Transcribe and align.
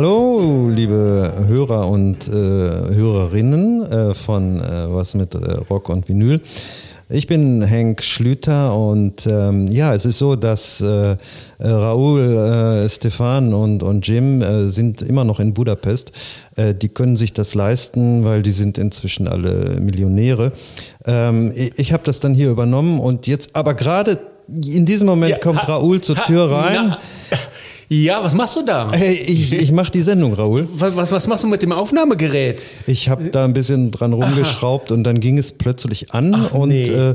Hallo, 0.00 0.68
liebe 0.68 1.32
Hörer 1.48 1.88
und 1.88 2.28
äh, 2.28 2.30
Hörerinnen 2.30 3.80
äh, 3.90 4.12
von 4.12 4.60
äh, 4.60 4.64
Was 4.92 5.14
mit 5.14 5.34
äh, 5.34 5.52
Rock 5.70 5.88
und 5.88 6.06
Vinyl. 6.06 6.42
Ich 7.08 7.26
bin 7.26 7.62
Henk 7.62 8.02
Schlüter 8.02 8.76
und 8.76 9.26
ähm, 9.26 9.66
ja, 9.68 9.94
es 9.94 10.04
ist 10.04 10.18
so, 10.18 10.36
dass 10.36 10.82
äh, 10.82 11.12
äh, 11.12 11.16
Raoul, 11.60 12.36
äh, 12.84 12.88
Stefan 12.90 13.54
und, 13.54 13.82
und 13.82 14.06
Jim 14.06 14.42
äh, 14.42 14.68
sind 14.68 15.00
immer 15.00 15.24
noch 15.24 15.40
in 15.40 15.54
Budapest. 15.54 16.12
Äh, 16.56 16.74
die 16.74 16.90
können 16.90 17.16
sich 17.16 17.32
das 17.32 17.54
leisten, 17.54 18.22
weil 18.26 18.42
die 18.42 18.50
sind 18.52 18.76
inzwischen 18.76 19.26
alle 19.26 19.80
Millionäre. 19.80 20.52
Ähm, 21.06 21.52
ich 21.56 21.72
ich 21.78 21.92
habe 21.94 22.02
das 22.04 22.20
dann 22.20 22.34
hier 22.34 22.50
übernommen 22.50 23.00
und 23.00 23.26
jetzt, 23.26 23.56
aber 23.56 23.72
gerade 23.72 24.18
in 24.48 24.84
diesem 24.84 25.06
Moment 25.06 25.30
Ja, 25.30 25.38
kommt 25.38 25.62
ha- 25.62 25.72
Raoul 25.76 26.02
zur 26.02 26.16
ha- 26.18 26.26
Tür 26.26 26.50
rein. 26.50 26.88
na, 26.90 26.98
ja, 27.88 28.22
was 28.22 28.34
machst 28.34 28.56
du 28.56 28.62
da? 28.64 28.90
Hey, 28.92 29.14
ich, 29.14 29.52
ich 29.52 29.72
mache 29.72 29.90
die 29.92 30.02
Sendung, 30.02 30.34
Raoul. 30.34 30.68
Was, 30.74 30.96
was, 30.96 31.12
was 31.12 31.26
machst 31.26 31.44
du 31.44 31.48
mit 31.48 31.62
dem 31.62 31.72
Aufnahmegerät? 31.72 32.64
Ich 32.86 33.08
habe 33.08 33.30
da 33.30 33.44
ein 33.44 33.52
bisschen 33.52 33.90
dran 33.90 34.12
rumgeschraubt 34.12 34.90
und 34.92 35.04
dann 35.04 35.20
ging 35.20 35.38
es 35.38 35.52
plötzlich 35.52 36.12
an 36.12 36.34
und 36.46 36.68
nee. 36.70 36.88
äh, 36.88 37.14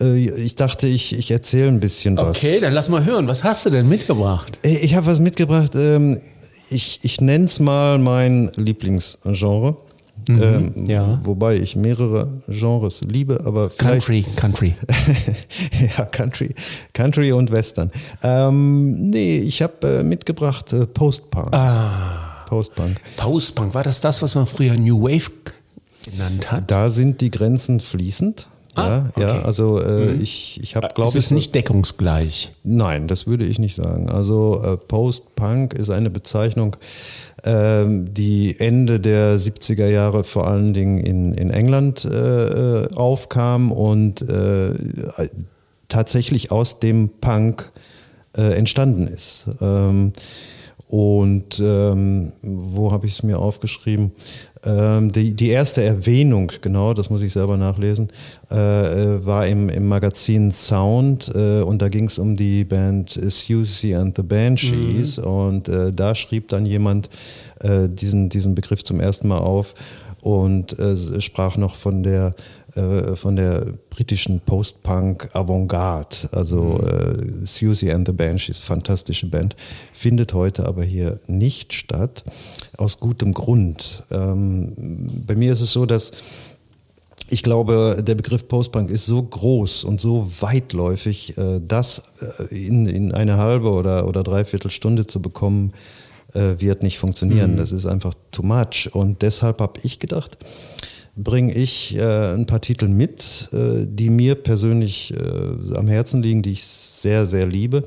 äh, 0.00 0.16
ich 0.40 0.56
dachte, 0.56 0.86
ich, 0.86 1.16
ich 1.18 1.30
erzähle 1.30 1.68
ein 1.68 1.80
bisschen 1.80 2.16
was. 2.16 2.36
Okay, 2.38 2.60
dann 2.60 2.72
lass 2.72 2.88
mal 2.88 3.04
hören. 3.04 3.28
Was 3.28 3.44
hast 3.44 3.66
du 3.66 3.70
denn 3.70 3.88
mitgebracht? 3.88 4.58
Äh, 4.64 4.76
Ich 4.78 4.94
habe 4.94 5.06
was 5.06 5.20
mitgebracht. 5.20 5.72
Ähm, 5.74 6.20
ich 6.70 7.00
ich 7.02 7.20
nenne 7.20 7.46
es 7.46 7.60
mal 7.60 7.98
mein 7.98 8.50
Lieblingsgenre. 8.56 9.76
Ähm, 10.28 10.72
Mhm, 10.74 10.86
ja. 10.86 11.20
Wobei 11.22 11.56
ich 11.56 11.76
mehrere 11.76 12.28
Genres 12.48 13.00
liebe, 13.02 13.40
aber. 13.44 13.70
Country, 13.70 14.24
Country. 14.36 14.74
ja, 15.98 16.04
Country, 16.06 16.54
Country 16.92 17.32
und 17.32 17.50
Western. 17.50 17.90
Ähm, 18.22 19.10
nee, 19.10 19.38
ich 19.38 19.62
habe 19.62 19.98
äh, 20.00 20.02
mitgebracht 20.02 20.72
äh, 20.72 20.86
Post-Punk. 20.86 21.54
Ah, 21.54 22.44
Post-Punk. 22.46 22.96
Postpunk, 23.16 23.74
war 23.74 23.82
das 23.82 24.00
das, 24.00 24.22
was 24.22 24.34
man 24.34 24.46
früher 24.46 24.74
New 24.74 25.02
Wave 25.02 25.30
genannt 26.04 26.50
hat? 26.50 26.70
Da 26.70 26.90
sind 26.90 27.20
die 27.20 27.30
Grenzen 27.30 27.80
fließend. 27.80 28.48
Ah, 28.74 29.10
ja, 29.16 29.22
ja, 29.22 29.30
okay. 29.30 29.38
Mhm. 29.40 29.44
also 29.44 29.80
äh, 29.82 30.12
ich, 30.14 30.60
ich 30.62 30.76
habe, 30.76 30.88
Es 30.88 30.94
glaube 30.94 31.10
ich, 31.10 31.16
ist 31.16 31.30
nicht 31.30 31.54
deckungsgleich. 31.54 32.52
Nein, 32.64 33.08
das 33.08 33.26
würde 33.26 33.44
ich 33.44 33.58
nicht 33.58 33.74
sagen. 33.74 34.08
Also 34.10 34.62
äh, 34.64 34.76
Post-Punk 34.76 35.74
ist 35.74 35.90
eine 35.90 36.10
Bezeichnung, 36.10 36.76
ähm, 37.44 38.12
die 38.12 38.58
Ende 38.58 39.00
der 39.00 39.38
70er 39.38 39.86
Jahre 39.88 40.24
vor 40.24 40.46
allen 40.46 40.74
Dingen 40.74 40.98
in, 40.98 41.34
in 41.34 41.50
England 41.50 42.04
äh, 42.04 42.82
äh, 42.82 42.94
aufkam 42.94 43.72
und 43.72 44.22
äh, 44.22 44.72
tatsächlich 45.88 46.50
aus 46.50 46.80
dem 46.80 47.10
Punk 47.20 47.70
äh, 48.36 48.54
entstanden 48.54 49.06
ist. 49.06 49.46
Ähm, 49.60 50.12
und 50.88 51.60
ähm, 51.60 52.32
wo 52.42 52.92
habe 52.92 53.06
ich 53.06 53.12
es 53.12 53.22
mir 53.22 53.38
aufgeschrieben? 53.38 54.12
Ähm, 54.64 55.12
die, 55.12 55.34
die 55.34 55.50
erste 55.50 55.82
Erwähnung, 55.82 56.50
genau, 56.60 56.94
das 56.94 57.10
muss 57.10 57.22
ich 57.22 57.32
selber 57.32 57.56
nachlesen, 57.56 58.08
äh, 58.50 58.56
äh, 58.56 59.26
war 59.26 59.46
im, 59.46 59.68
im 59.68 59.86
Magazin 59.86 60.50
Sound 60.50 61.30
äh, 61.34 61.60
und 61.60 61.80
da 61.80 61.88
ging 61.88 62.06
es 62.06 62.18
um 62.18 62.36
die 62.36 62.64
Band 62.64 63.10
Susie 63.28 63.94
and 63.94 64.16
the 64.16 64.22
Banshees. 64.22 65.18
Und 65.18 65.68
äh, 65.68 65.92
da 65.92 66.14
schrieb 66.14 66.48
dann 66.48 66.66
jemand 66.66 67.08
äh, 67.60 67.88
diesen, 67.88 68.28
diesen 68.28 68.54
Begriff 68.54 68.82
zum 68.84 69.00
ersten 69.00 69.28
Mal 69.28 69.38
auf 69.38 69.74
und 70.22 70.78
äh, 70.78 71.20
sprach 71.20 71.56
noch 71.56 71.74
von 71.74 72.02
der 72.02 72.34
äh, 72.74 73.16
von 73.16 73.36
der 73.36 73.66
britischen 73.88 74.40
Post-Punk 74.40 75.34
Avantgarde, 75.34 76.28
also 76.32 76.78
äh, 76.82 77.46
Susie 77.46 77.90
and 77.90 78.06
the 78.06 78.12
Banshees, 78.12 78.58
fantastische 78.58 79.26
Band, 79.26 79.56
findet 79.94 80.34
heute 80.34 80.66
aber 80.66 80.84
hier 80.84 81.18
nicht 81.26 81.72
statt, 81.72 82.24
aus 82.76 83.00
gutem 83.00 83.32
Grund. 83.32 84.02
Ähm, 84.10 85.22
bei 85.26 85.34
mir 85.34 85.52
ist 85.52 85.62
es 85.62 85.72
so, 85.72 85.86
dass 85.86 86.10
ich 87.30 87.42
glaube, 87.42 88.02
der 88.06 88.14
Begriff 88.14 88.46
Postpunk 88.48 88.90
ist 88.90 89.06
so 89.06 89.22
groß 89.22 89.84
und 89.84 90.00
so 90.00 90.30
weitläufig, 90.40 91.38
äh, 91.38 91.60
das 91.66 92.02
äh, 92.50 92.54
in, 92.54 92.86
in 92.86 93.12
eine 93.14 93.38
halbe 93.38 93.70
oder, 93.70 94.06
oder 94.06 94.22
dreiviertel 94.22 94.70
Stunde 94.70 95.06
zu 95.06 95.22
bekommen, 95.22 95.72
wird 96.34 96.82
nicht 96.82 96.98
funktionieren. 96.98 97.56
Das 97.56 97.72
ist 97.72 97.86
einfach 97.86 98.12
too 98.32 98.42
much. 98.42 98.90
Und 98.92 99.22
deshalb 99.22 99.62
habe 99.62 99.80
ich 99.82 99.98
gedacht, 99.98 100.36
bringe 101.18 101.52
ich 101.52 101.96
äh, 101.96 102.34
ein 102.34 102.46
paar 102.46 102.60
Titel 102.60 102.88
mit, 102.88 103.48
äh, 103.52 103.86
die 103.86 104.08
mir 104.08 104.36
persönlich 104.36 105.12
äh, 105.12 105.76
am 105.76 105.88
Herzen 105.88 106.22
liegen, 106.22 106.42
die 106.42 106.52
ich 106.52 106.64
sehr, 106.64 107.26
sehr 107.26 107.46
liebe. 107.46 107.84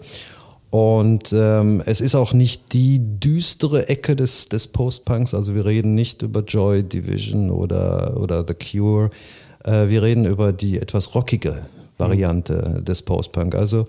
Und 0.70 1.34
ähm, 1.34 1.82
es 1.86 2.00
ist 2.00 2.16
auch 2.16 2.34
nicht 2.34 2.74
die 2.74 3.00
düstere 3.00 3.90
Ecke 3.90 4.16
des, 4.16 4.48
des 4.48 4.68
Post-Punks. 4.68 5.34
Also 5.34 5.54
wir 5.56 5.66
reden 5.66 5.96
nicht 5.96 6.22
über 6.22 6.42
Joy 6.42 6.84
Division 6.84 7.52
oder, 7.52 8.18
oder 8.18 8.46
The 8.48 8.54
Cure. 8.54 9.10
Äh, 9.66 9.90
wir 9.90 10.04
reden 10.04 10.26
über 10.26 10.54
die 10.54 10.78
etwas 10.78 11.14
rockige 11.14 11.66
Variante 11.98 12.82
des 12.86 13.02
Post-Punk. 13.02 13.56
Also 13.56 13.86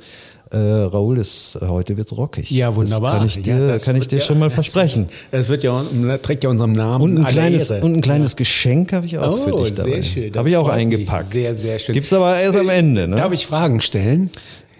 äh, 0.52 0.56
Raoul, 0.58 1.18
ist, 1.18 1.58
heute 1.60 1.96
wird's 1.96 2.16
rockig. 2.16 2.50
Ja, 2.50 2.74
wunderbar. 2.76 3.12
Das 3.14 3.18
kann 3.20 3.26
ich 3.26 3.42
dir, 3.42 3.66
ja, 3.68 3.78
kann 3.78 3.96
ich 3.96 4.06
dir 4.08 4.18
ja- 4.18 4.24
schon 4.24 4.38
mal 4.38 4.50
versprechen. 4.60 5.08
Das 5.30 5.48
wird 5.48 5.62
ja, 5.62 5.82
das 6.06 6.22
trägt 6.22 6.44
ja 6.44 6.50
unserem 6.50 6.72
Namen 6.72 7.02
Und 7.02 7.18
ein 7.18 7.24
kleines, 7.26 7.70
Ehre. 7.70 7.84
und 7.84 7.94
ein 7.94 8.00
kleines 8.02 8.36
Geschenk 8.36 8.92
habe 8.92 9.06
ich 9.06 9.18
auch 9.18 9.38
Oh, 9.38 9.42
für 9.58 9.64
dich 9.64 9.74
dabei. 9.74 9.90
sehr 9.92 10.02
schön. 10.02 10.34
Habe 10.36 10.48
ich 10.48 10.56
auch 10.56 10.68
eingepackt. 10.68 11.26
Sehr, 11.28 11.54
sehr 11.54 11.78
schön. 11.78 11.94
Gibt's 11.94 12.12
aber 12.12 12.38
erst 12.38 12.58
am 12.58 12.68
Ende, 12.68 13.08
ne? 13.08 13.16
Darf 13.16 13.32
ich 13.32 13.46
Fragen 13.46 13.80
stellen? 13.80 14.30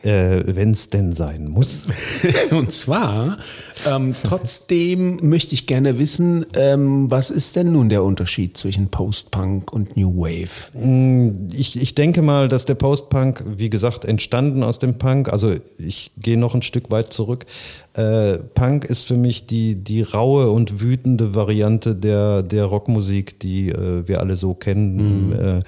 Äh, 0.02 0.42
Wenn 0.46 0.72
es 0.72 0.90
denn 0.90 1.12
sein 1.12 1.48
muss. 1.48 1.86
Und 2.50 2.72
zwar, 2.72 3.38
ähm, 3.86 4.14
trotzdem 4.22 5.18
möchte 5.22 5.54
ich 5.54 5.66
gerne 5.66 5.98
wissen, 5.98 6.44
ähm, 6.54 7.10
was 7.10 7.30
ist 7.30 7.54
denn 7.56 7.72
nun 7.72 7.88
der 7.88 8.02
Unterschied 8.02 8.56
zwischen 8.56 8.88
Post-Punk 8.88 9.72
und 9.72 9.96
New 9.96 10.16
Wave? 10.16 11.46
Ich, 11.52 11.80
ich 11.80 11.94
denke 11.94 12.22
mal, 12.22 12.48
dass 12.48 12.64
der 12.64 12.74
Post-Punk, 12.74 13.44
wie 13.56 13.70
gesagt, 13.70 14.04
entstanden 14.04 14.62
aus 14.62 14.78
dem 14.78 14.98
Punk. 14.98 15.32
Also 15.32 15.54
ich 15.78 16.10
gehe 16.16 16.36
noch 16.36 16.54
ein 16.54 16.62
Stück 16.62 16.90
weit 16.90 17.12
zurück. 17.12 17.46
Äh, 17.94 18.38
Punk 18.54 18.84
ist 18.84 19.06
für 19.06 19.16
mich 19.16 19.46
die, 19.46 19.74
die 19.74 20.02
raue 20.02 20.50
und 20.50 20.80
wütende 20.80 21.34
Variante 21.34 21.94
der, 21.94 22.42
der 22.42 22.64
Rockmusik, 22.64 23.38
die 23.38 23.68
äh, 23.68 24.08
wir 24.08 24.20
alle 24.20 24.36
so 24.36 24.54
kennen. 24.54 25.32
Äh, 25.32 25.60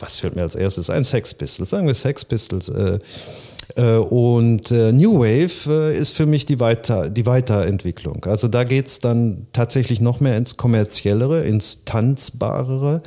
was 0.00 0.18
fällt 0.18 0.36
mir 0.36 0.42
als 0.42 0.54
erstes 0.54 0.90
ein? 0.90 1.04
Sex 1.04 1.34
Pistols, 1.34 1.70
sagen 1.70 1.86
wir 1.86 1.94
Sex 1.94 2.24
Pistols. 2.24 2.68
Äh, 2.68 2.98
äh, 3.76 3.96
und 3.96 4.70
äh, 4.70 4.92
New 4.92 5.20
Wave 5.20 5.92
äh, 5.92 5.96
ist 5.96 6.14
für 6.14 6.26
mich 6.26 6.46
die, 6.46 6.60
Weiter, 6.60 7.10
die 7.10 7.26
Weiterentwicklung. 7.26 8.24
Also 8.26 8.48
da 8.48 8.64
geht 8.64 8.86
es 8.86 8.98
dann 8.98 9.46
tatsächlich 9.52 10.00
noch 10.00 10.20
mehr 10.20 10.36
ins 10.36 10.56
Kommerziellere, 10.56 11.42
ins 11.42 11.84
Tanzbarere. 11.84 13.02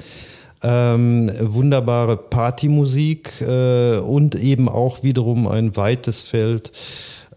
Ähm, 0.64 1.30
wunderbare 1.42 2.18
Partymusik 2.18 3.42
äh, 3.42 3.98
und 3.98 4.36
eben 4.36 4.68
auch 4.68 5.04
wiederum 5.04 5.48
ein 5.48 5.76
weites 5.76 6.24
Feld. 6.24 6.72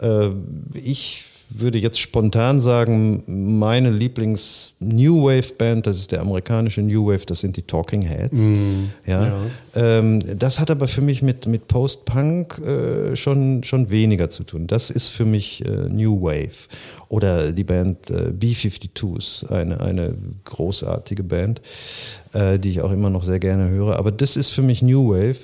Äh, 0.00 0.30
ich 0.72 1.27
würde 1.50 1.78
jetzt 1.78 1.98
spontan 1.98 2.60
sagen, 2.60 3.22
meine 3.26 3.90
Lieblings-New 3.90 5.24
Wave-Band, 5.24 5.86
das 5.86 5.96
ist 5.96 6.12
der 6.12 6.20
amerikanische 6.20 6.82
New 6.82 7.06
Wave, 7.06 7.24
das 7.26 7.40
sind 7.40 7.56
die 7.56 7.62
Talking 7.62 8.02
Heads. 8.02 8.40
ja. 9.06 9.36
Ähm, 9.74 10.20
das 10.38 10.60
hat 10.60 10.70
aber 10.70 10.88
für 10.88 11.00
mich 11.00 11.22
mit, 11.22 11.46
mit 11.46 11.68
Post-Punk 11.68 12.58
äh, 12.58 13.16
schon, 13.16 13.64
schon 13.64 13.90
weniger 13.90 14.28
zu 14.28 14.44
tun. 14.44 14.66
Das 14.66 14.90
ist 14.90 15.08
für 15.08 15.24
mich 15.24 15.64
äh, 15.64 15.88
New 15.88 16.20
Wave. 16.22 16.68
Oder 17.08 17.52
die 17.52 17.64
Band 17.64 18.10
äh, 18.10 18.30
B-52s, 18.32 19.50
eine, 19.50 19.80
eine 19.80 20.14
großartige 20.44 21.22
Band, 21.22 21.62
äh, 22.34 22.58
die 22.58 22.70
ich 22.70 22.82
auch 22.82 22.92
immer 22.92 23.10
noch 23.10 23.22
sehr 23.22 23.38
gerne 23.38 23.70
höre. 23.70 23.96
Aber 23.96 24.12
das 24.12 24.36
ist 24.36 24.50
für 24.50 24.62
mich 24.62 24.82
New 24.82 25.12
Wave. 25.12 25.38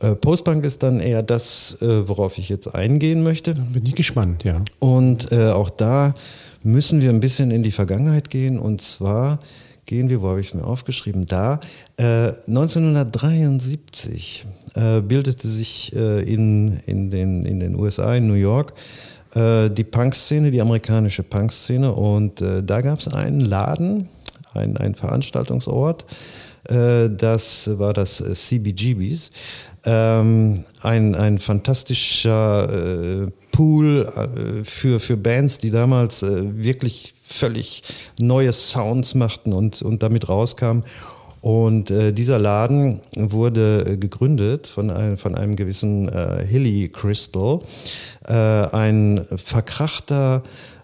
Äh, 0.00 0.14
Post-Punk 0.14 0.64
ist 0.64 0.82
dann 0.82 1.00
eher 1.00 1.22
das, 1.22 1.78
äh, 1.82 2.08
worauf 2.08 2.38
ich 2.38 2.48
jetzt 2.48 2.74
eingehen 2.74 3.22
möchte. 3.22 3.54
Bin 3.54 3.84
ich 3.84 3.94
gespannt, 3.94 4.44
ja. 4.44 4.62
Und 4.78 5.32
äh, 5.32 5.50
auch 5.50 5.70
da 5.70 6.14
müssen 6.62 7.00
wir 7.00 7.10
ein 7.10 7.20
bisschen 7.20 7.50
in 7.50 7.62
die 7.62 7.72
Vergangenheit 7.72 8.30
gehen. 8.30 8.58
Und 8.58 8.80
zwar 8.80 9.40
gehen 9.86 10.08
wir, 10.10 10.22
wo 10.22 10.28
habe 10.28 10.40
ich 10.40 10.48
es 10.48 10.54
mir 10.54 10.64
aufgeschrieben, 10.64 11.26
da. 11.26 11.60
Äh, 11.96 12.32
1973 12.46 14.44
äh, 14.74 15.00
bildete 15.00 15.48
sich 15.48 15.92
äh, 15.96 16.22
in, 16.22 16.78
in, 16.86 17.10
den, 17.10 17.44
in 17.44 17.58
den 17.58 17.74
USA, 17.74 18.14
in 18.14 18.28
New 18.28 18.34
York, 18.34 18.74
die 19.34 19.84
Punk-Szene, 19.84 20.50
die 20.50 20.62
amerikanische 20.62 21.22
Punk-Szene. 21.22 21.92
Und 21.92 22.40
da 22.40 22.80
gab 22.80 22.98
es 22.98 23.08
einen 23.08 23.40
Laden, 23.40 24.08
ein, 24.54 24.78
ein 24.78 24.94
Veranstaltungsort, 24.94 26.06
das 26.64 27.78
war 27.78 27.92
das 27.92 28.16
CBGBs. 28.16 29.30
Ähm, 29.84 30.64
ein, 30.82 31.14
ein 31.14 31.38
fantastischer 31.38 32.68
äh, 33.24 33.26
Pool 33.52 34.06
äh, 34.06 34.64
für, 34.64 35.00
für 35.00 35.16
Bands, 35.16 35.58
die 35.58 35.70
damals 35.70 36.22
äh, 36.22 36.56
wirklich 36.56 37.14
völlig 37.24 37.82
neue 38.20 38.52
Sounds 38.52 39.14
machten 39.14 39.52
und, 39.52 39.82
und 39.82 40.02
damit 40.02 40.28
rauskamen. 40.28 40.84
Und 41.40 41.90
äh, 41.90 42.12
dieser 42.12 42.38
Laden 42.38 43.00
wurde 43.16 43.84
äh, 43.86 43.96
gegründet 43.96 44.66
von 44.66 44.90
einem, 44.90 45.18
von 45.18 45.34
einem 45.34 45.56
gewissen 45.56 46.08
äh, 46.08 46.44
Hilly 46.44 46.88
Crystal, 46.88 47.60
ein 48.24 49.24
verkrachter 49.36 50.42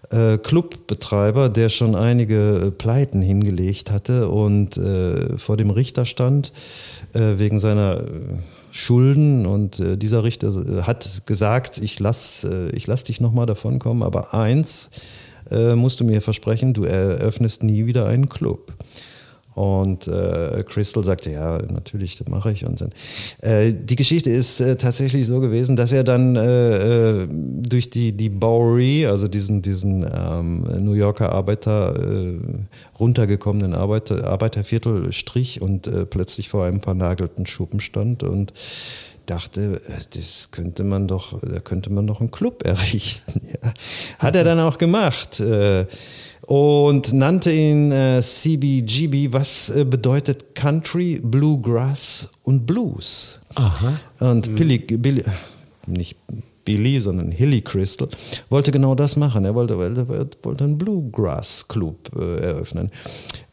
Clubbetreiber, 0.09 1.49
der 1.49 1.69
schon 1.69 1.93
einige 1.93 2.73
Pleiten 2.75 3.21
hingelegt 3.21 3.91
hatte 3.91 4.29
und 4.29 4.77
äh, 4.77 5.37
vor 5.37 5.57
dem 5.57 5.69
Richter 5.69 6.05
stand 6.05 6.53
äh, 7.13 7.37
wegen 7.37 7.59
seiner 7.59 8.03
Schulden 8.75 9.45
und 9.45 9.79
äh, 9.79 9.97
dieser 9.97 10.23
Richter 10.23 10.51
hat 10.85 11.25
gesagt, 11.25 11.77
ich 11.77 11.99
lass, 11.99 12.45
ich 12.73 12.87
lass 12.87 13.05
dich 13.05 13.21
nochmal 13.21 13.45
davon 13.45 13.79
kommen, 13.79 14.03
aber 14.03 14.33
eins 14.33 14.89
musst 15.75 15.99
du 15.99 16.05
mir 16.05 16.23
versprechen, 16.23 16.73
du 16.73 16.85
eröffnest 16.85 17.61
nie 17.61 17.85
wieder 17.85 18.07
einen 18.07 18.29
Club. 18.29 18.73
Und 19.55 20.09
äh, 20.09 20.65
Crystal 20.67 21.01
sagte, 21.01 21.31
ja, 21.31 21.61
natürlich, 21.61 22.17
das 22.17 22.27
mache 22.27 22.51
ich. 22.51 22.65
Und 22.65 22.81
dann, 22.81 22.91
äh, 23.39 23.73
die 23.73 23.95
Geschichte 23.95 24.29
ist 24.29 24.59
äh, 24.59 24.75
tatsächlich 24.75 25.25
so 25.25 25.39
gewesen, 25.39 25.77
dass 25.77 25.93
er 25.93 26.03
dann 26.03 26.35
äh, 26.35 27.21
äh 27.21 27.27
durch 27.29 27.89
die, 27.89 28.11
die 28.11 28.29
Bowery, 28.29 29.07
also 29.07 29.29
diesen, 29.29 29.61
diesen 29.61 30.03
ähm, 30.03 30.65
New 30.83 30.91
Yorker 30.91 31.31
Arbeiter, 31.31 31.95
äh, 31.95 32.37
runtergekommenen 32.99 33.73
Arbeiter, 33.73 34.27
Arbeiterviertel 34.27 35.13
strich 35.13 35.61
und 35.61 35.87
äh, 35.87 36.05
plötzlich 36.05 36.49
vor 36.49 36.65
einem 36.65 36.81
vernagelten 36.81 37.45
Schuppen 37.45 37.79
stand 37.79 38.23
und 38.23 38.51
dachte, 39.25 39.81
äh, 39.87 40.17
das 40.17 40.49
könnte 40.51 40.83
man 40.83 41.07
doch, 41.07 41.39
da 41.41 41.61
könnte 41.61 41.93
man 41.93 42.07
doch 42.07 42.19
einen 42.19 42.31
Club 42.31 42.63
errichten. 42.65 43.41
Ja. 43.63 43.73
Hat 44.19 44.35
er 44.35 44.43
dann 44.43 44.59
auch 44.59 44.77
gemacht. 44.77 45.41
Und 46.47 47.11
nannte 47.13 47.51
ihn 47.51 47.91
äh, 47.91 48.21
CBGB, 48.21 49.33
was 49.33 49.69
äh, 49.69 49.83
bedeutet 49.83 50.53
Country, 50.53 51.19
Bluegrass 51.23 52.29
und 52.43 52.65
Blues. 52.65 53.39
Aha. 53.55 53.99
Und 54.19 54.49
mhm. 54.49 54.55
Billy, 54.55 54.77
Billy, 54.77 55.23
nicht 55.87 56.17
Billy, 56.63 56.99
sondern 56.99 57.31
Hilly 57.31 57.61
Crystal, 57.61 58.09
wollte 58.49 58.71
genau 58.71 58.95
das 58.95 59.15
machen. 59.15 59.45
Er 59.45 59.55
wollte, 59.55 59.77
wollte, 59.77 60.07
wollte 60.43 60.63
einen 60.63 60.77
Bluegrass 60.77 61.67
Club 61.67 61.97
äh, 62.17 62.41
eröffnen. 62.41 62.91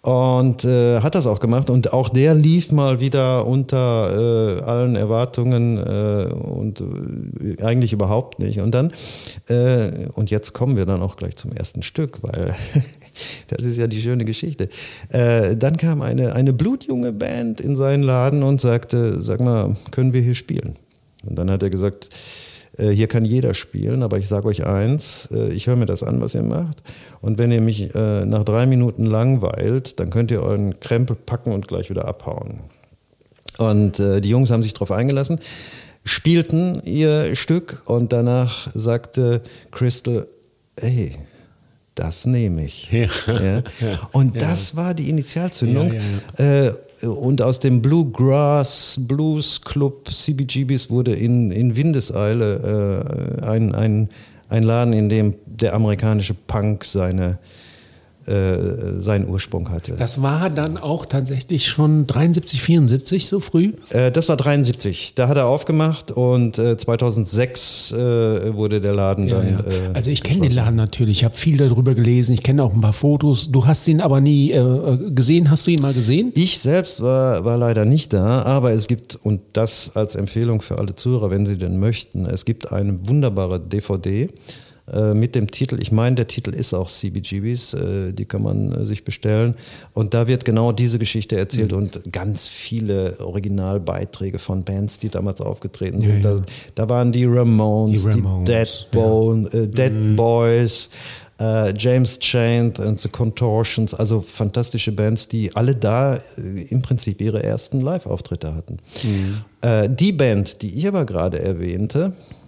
Und 0.03 0.65
äh, 0.65 1.01
hat 1.01 1.15
das 1.15 1.29
auch 1.29 1.39
gemacht. 1.39 1.71
Und 1.71 1.93
auch 1.93 2.09
der 2.09 2.35
lief 2.35 2.73
mal 2.73 2.99
wieder 2.99 3.47
unter 3.47 4.59
äh, 4.59 4.63
allen 4.63 4.97
Erwartungen 4.97 5.79
äh, 5.79 6.27
und 6.35 6.81
äh, 6.81 7.63
eigentlich 7.63 7.93
überhaupt 7.93 8.41
nicht. 8.41 8.59
Und 8.59 8.75
dann, 8.75 8.93
äh, 9.49 10.09
und 10.15 10.33
jetzt 10.33 10.55
kommen 10.55 10.77
wir 10.77 10.87
dann 10.87 11.03
auch 11.03 11.15
gleich 11.15 11.37
zum 11.37 11.53
ersten 11.53 11.83
Stück, 11.83 12.25
weil 12.25 12.53
das 13.49 13.65
ist 13.65 13.77
ja 13.77 13.87
die 13.87 14.01
schöne 14.01 14.25
Geschichte. 14.25 14.69
Äh, 15.11 15.57
dann 15.57 15.77
kam 15.77 16.03
eine, 16.03 16.35
eine 16.35 16.53
blutjunge 16.53 17.13
Band 17.13 17.61
in 17.61 17.77
seinen 17.77 18.03
Laden 18.03 18.43
und 18.43 18.61
sagte, 18.61 19.23
sag 19.23 19.41
mal, 19.41 19.77
können 19.93 20.13
wir 20.13 20.21
hier 20.21 20.35
spielen? 20.35 20.75
Und 21.25 21.39
dann 21.39 21.49
hat 21.49 21.63
er 21.63 21.71
gesagt, 21.71 22.09
hier 22.79 23.07
kann 23.07 23.25
jeder 23.25 23.55
spielen, 23.55 24.03
aber 24.03 24.19
ich 24.19 24.29
sage 24.29 24.49
euch 24.49 24.67
eins, 24.67 25.29
äh, 25.33 25.53
ich 25.53 25.67
höre 25.67 25.77
mir 25.77 25.87
das 25.87 26.03
an, 26.03 26.21
was 26.21 26.35
ihr 26.35 26.43
macht. 26.43 26.83
Und 27.21 27.39
wenn 27.39 27.53
ihr 27.53 27.61
mich 27.61 27.95
äh, 27.95 28.25
nach 28.25 28.45
drei 28.45 28.67
Minuten 28.67 29.07
langweilt, 29.07 30.01
dann 30.01 30.11
könnt 30.11 30.31
ihr 30.31 30.43
euren 30.43 30.81
Krempel 30.81 31.17
packen 31.17 31.53
und 31.53 31.69
gleich 31.69 31.91
wieder 31.91 32.07
abhauen. 32.07 32.61
Und 33.59 33.99
die 33.99 34.29
Jungs 34.31 34.51
haben 34.51 34.63
sich 34.63 34.73
darauf 34.73 34.91
eingelassen, 34.91 35.39
spielten 36.05 36.81
ihr 36.85 37.37
Stück 37.37 37.83
und 37.85 38.13
danach 38.13 38.71
sagte 38.75 39.43
Crystal, 39.71 40.27
hey, 40.81 41.19
das 41.95 42.27
nehme 42.27 42.65
ich. 42.65 42.91
Ja. 42.91 43.09
Ja. 43.27 43.63
Und 44.13 44.41
das 44.41 44.77
war 44.77 44.95
die 44.95 45.11
Initialzündung. 45.11 45.93
Äh, 46.39 46.71
und 47.03 47.43
aus 47.43 47.61
dem 47.61 47.83
Bluegrass 47.83 48.99
Blues 49.01 49.61
Club 49.61 50.09
CBGBs 50.09 50.91
wurde 50.91 51.13
in, 51.13 51.51
in 51.51 51.77
Windeseile 51.77 53.41
äh, 53.43 53.45
ein, 53.45 53.75
ein, 53.75 54.09
ein 54.49 54.63
Laden, 54.63 54.93
in 54.93 55.09
dem 55.09 55.35
der 55.47 55.75
amerikanische 55.75 56.35
Punk 56.35 56.85
seine 56.85 57.39
äh, 58.27 59.01
seinen 59.01 59.29
Ursprung 59.29 59.71
hatte. 59.71 59.95
Das 59.95 60.23
war 60.23 60.49
dann 60.49 60.77
auch 60.77 61.07
tatsächlich 61.07 61.67
schon 61.67 62.07
73, 62.07 62.63
74 62.63 63.27
so 63.27 63.41
früh? 63.41 63.73
Äh, 63.91 64.13
das 64.13 64.29
war 64.29 64.37
73. 64.37 65.15
Da 65.15 65.29
hat 65.29 65.37
er 65.37 65.47
aufgemacht 65.47 66.13
und 66.13 66.59
äh, 66.59 66.77
2006 66.77 67.93
äh, 67.93 68.55
wurde 68.55 68.81
der 68.81 68.95
Laden 68.95 69.29
ja, 69.29 69.37
dann. 69.37 69.49
Ja. 69.49 69.61
Äh, 69.61 69.95
also 69.95 70.11
ich 70.11 70.23
kenne 70.23 70.43
den 70.43 70.53
Laden 70.53 70.77
natürlich. 70.77 71.19
Ich 71.19 71.25
habe 71.25 71.35
viel 71.35 71.57
darüber 71.57 71.95
gelesen. 71.95 72.35
Ich 72.35 72.43
kenne 72.43 72.63
auch 72.63 72.73
ein 72.73 72.81
paar 72.81 72.93
Fotos. 72.93 73.51
Du 73.51 73.67
hast 73.67 73.89
ihn 73.89 74.01
aber 74.01 74.21
nie 74.21 74.53
gesehen. 75.11 75.51
Hast 75.51 75.67
du 75.67 75.71
ihn 75.73 75.83
mal 75.83 75.95
gesehen? 75.95 76.33
Ich 76.35 76.61
selbst 76.61 77.03
war, 77.03 77.45
war 77.45 77.57
leider 77.57 77.85
nicht 77.85 78.13
da, 78.13 78.43
aber 78.43 78.73
es 78.73 78.87
gibt 78.87 79.17
und 79.17 79.41
das 79.53 79.97
als 79.97 80.15
Empfehlung 80.15 80.63
für 80.63 80.79
alle 80.79 80.95
Zuhörer, 80.95 81.31
wenn 81.31 81.47
sie 81.47 81.59
denn 81.59 81.79
möchten. 81.81 82.27
Es 82.27 82.45
gibt 82.45 82.73
eine 82.73 83.09
wunderbare 83.09 83.59
DVD 83.61 84.29
äh, 84.90 85.14
mit 85.14 85.37
dem 85.37 85.49
Titel, 85.49 85.79
ich 85.81 85.93
meine, 85.93 86.17
der 86.17 86.26
Titel 86.26 86.52
ist 86.52 86.75
auch 86.75 86.88
CBGBs, 86.88 87.75
äh, 87.75 88.12
die 88.12 88.25
kann 88.25 88.43
man 88.43 88.73
äh, 88.73 88.84
sich 88.84 89.05
bestellen. 89.05 89.55
Und 89.94 90.12
da 90.12 90.26
wird 90.26 90.44
genau 90.44 90.73
diese 90.73 90.99
Geschichte 90.99 91.37
erzählt 91.37 91.70
mhm. 91.70 91.79
und 91.79 92.12
ganz 92.12 92.49
viele 92.49 93.17
Originalbeiträge 93.20 94.40
von 94.40 94.64
Bands, 94.64 94.99
die 94.99 95.08
damals 95.08 95.40
aufgetreten 95.40 96.02
sind. 96.02 96.25
Ja. 96.25 96.34
Da, 96.34 96.43
da, 96.75 96.88
waren 96.88 97.12
die 97.12 97.26
Ramones, 97.26 98.02
die, 98.02 98.08
Ramones, 98.08 98.49
die 98.49 98.52
Dead, 98.52 98.90
Bone, 98.90 99.50
ja. 99.52 99.67
Dead 99.67 99.93
mhm. 99.93 100.17
Boys. 100.17 100.90
James 101.76 102.20
Chant 102.20 102.79
and 102.79 103.00
the 103.00 103.08
Contortions, 103.08 103.94
also 103.94 104.20
fantastische 104.20 104.93
Bands, 104.93 105.26
die 105.26 105.50
alle 105.56 105.75
da 105.75 106.20
im 106.37 106.82
Prinzip 106.82 107.20
ihre 107.20 107.43
ersten 107.43 107.81
Live-Auftritte 107.81 108.55
hatten. 108.55 108.79
Mhm. 109.02 109.96
Die 109.96 110.12
Band, 110.12 110.62
die 110.62 110.79
ich 110.79 110.87
aber 110.87 111.05
gerade 111.05 111.40
erwähnte, 111.40 112.12
äh, 112.12 112.42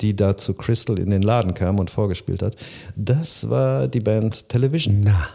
die 0.00 0.14
da 0.14 0.36
zu 0.36 0.54
Crystal 0.54 0.98
in 0.98 1.10
den 1.10 1.22
Laden 1.22 1.54
kam 1.54 1.78
und 1.78 1.90
vorgespielt 1.90 2.42
hat. 2.42 2.56
Das 2.94 3.50
war 3.50 3.88
die 3.88 4.00
Band 4.00 4.48
Television. 4.48 5.00
Na. 5.02 5.28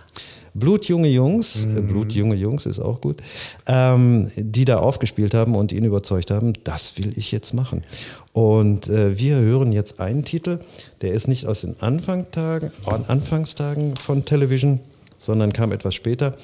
Blutjunge 0.54 1.08
Jungs, 1.08 1.66
mhm. 1.66 1.88
Blutjunge 1.88 2.36
Jungs 2.36 2.66
ist 2.66 2.80
auch 2.80 3.00
gut, 3.00 3.22
ähm, 3.68 4.30
die 4.36 4.66
da 4.66 4.80
aufgespielt 4.80 5.34
haben 5.34 5.56
und 5.56 5.72
ihn 5.72 5.86
überzeugt 5.86 6.30
haben, 6.30 6.54
das 6.64 6.98
will 6.98 7.14
ich 7.18 7.32
jetzt 7.32 7.54
machen. 7.54 7.84
Und 8.34 8.90
äh, 8.90 9.18
wir 9.18 9.38
hören 9.38 9.72
jetzt 9.72 10.00
einen 10.00 10.26
Titel, 10.26 10.60
der 11.02 11.14
ist 11.14 11.28
nicht 11.28 11.46
aus 11.46 11.62
den 11.62 11.80
Anfangstagen, 11.80 12.72
Anfangstagen 12.86 13.96
von 13.96 14.26
Television, 14.26 14.80
sondern 15.18 15.54
kam 15.54 15.72
etwas 15.72 15.96
später 15.96 16.36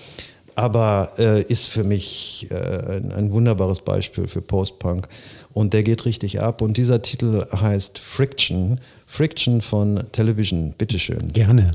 aber 0.57 1.11
äh, 1.19 1.43
ist 1.43 1.67
für 1.67 1.83
mich 1.83 2.47
äh, 2.49 2.95
ein, 2.95 3.11
ein, 3.11 3.31
wunderbares 3.31 3.81
Beispiel 3.81 4.27
für 4.27 4.41
Post-Punk. 4.41 5.07
Und 5.57 5.73
der 5.73 5.81
geht 5.81 6.05
richtig 6.05 6.39
ab. 6.39 6.61
Und 6.61 6.77
dieser 6.77 7.01
Titel 7.01 7.43
heißt 7.51 7.97
Friction. 7.97 8.79
Friction 9.07 9.63
von 9.63 10.03
Television. 10.11 10.75
Bitteschön. 10.77 11.29
Gerne. 11.29 11.71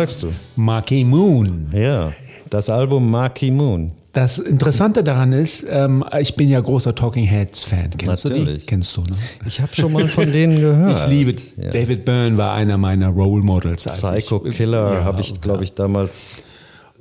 Sagst 0.00 0.22
du? 0.22 0.32
Marky 0.56 1.04
Moon. 1.04 1.68
Ja, 1.74 2.12
das 2.48 2.70
Album 2.70 3.10
Marky 3.10 3.50
Moon. 3.50 3.92
Das 4.12 4.38
Interessante 4.38 5.04
daran 5.04 5.32
ist, 5.32 5.64
ähm, 5.68 6.04
ich 6.18 6.34
bin 6.34 6.48
ja 6.48 6.58
großer 6.58 6.94
Talking 6.94 7.24
Heads 7.24 7.64
Fan. 7.64 7.90
Kennst 7.96 8.24
Natürlich. 8.24 8.44
du 8.46 8.58
die? 8.58 8.66
Kennst 8.66 8.96
du, 8.96 9.02
ne? 9.02 9.16
Ich 9.46 9.60
habe 9.60 9.72
schon 9.74 9.92
mal 9.92 10.08
von 10.08 10.32
denen 10.32 10.58
gehört. 10.60 10.98
ich 10.98 11.06
liebe 11.06 11.34
ja. 11.56 11.70
David 11.70 12.04
Byrne 12.06 12.36
war 12.38 12.54
einer 12.54 12.76
meiner 12.78 13.08
Role 13.08 13.42
Models. 13.42 13.84
Psycho 13.84 14.44
ich, 14.46 14.56
Killer 14.56 14.94
ja, 14.94 15.04
habe 15.04 15.20
ich, 15.20 15.38
glaube 15.40 15.64
ich, 15.64 15.74
damals 15.74 16.44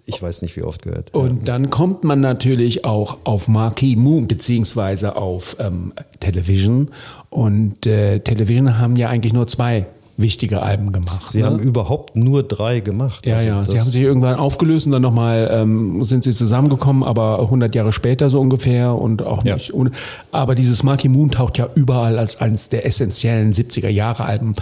ich 0.05 0.21
weiß 0.21 0.41
nicht 0.41 0.55
wie 0.55 0.63
oft 0.63 0.81
gehört. 0.81 1.13
Und 1.13 1.47
dann 1.47 1.69
kommt 1.69 2.03
man 2.03 2.19
natürlich 2.19 2.83
auch 2.83 3.17
auf 3.23 3.47
Marquee 3.47 3.95
Moon 3.95 4.27
beziehungsweise 4.27 5.15
auf 5.15 5.55
ähm, 5.59 5.93
Television. 6.19 6.89
Und 7.29 7.85
äh, 7.85 8.19
Television 8.19 8.79
haben 8.79 8.95
ja 8.95 9.09
eigentlich 9.09 9.33
nur 9.33 9.47
zwei 9.47 9.85
wichtige 10.21 10.61
Alben 10.61 10.91
gemacht. 10.91 11.31
Sie 11.31 11.39
ne? 11.39 11.45
haben 11.45 11.59
überhaupt 11.59 12.15
nur 12.15 12.43
drei 12.43 12.79
gemacht. 12.79 13.25
Ja, 13.25 13.37
Also 13.37 13.47
ja. 13.49 13.65
Sie 13.65 13.79
haben 13.79 13.91
sich 13.91 14.01
irgendwann 14.01 14.35
aufgelöst 14.35 14.85
und 14.85 14.91
dann 14.91 15.01
nochmal 15.01 15.49
ähm, 15.51 16.03
sind 16.03 16.23
sie 16.23 16.31
zusammengekommen, 16.31 17.03
aber 17.03 17.39
100 17.41 17.73
Jahre 17.75 17.91
später 17.91 18.29
so 18.29 18.39
ungefähr 18.39 18.95
und 18.95 19.21
auch 19.21 19.43
Ja. 19.45 19.55
nicht 19.55 19.73
ohne. 19.73 19.91
Aber 20.31 20.55
dieses 20.55 20.83
Marquee 20.83 21.09
Moon 21.09 21.31
taucht 21.31 21.57
ja 21.57 21.67
überall 21.75 22.17
als 22.19 22.39
eines 22.41 22.69
der 22.69 22.85
essentiellen 22.85 23.53
70er 23.53 23.89
Jahre 23.89 24.25
Alben 24.25 24.55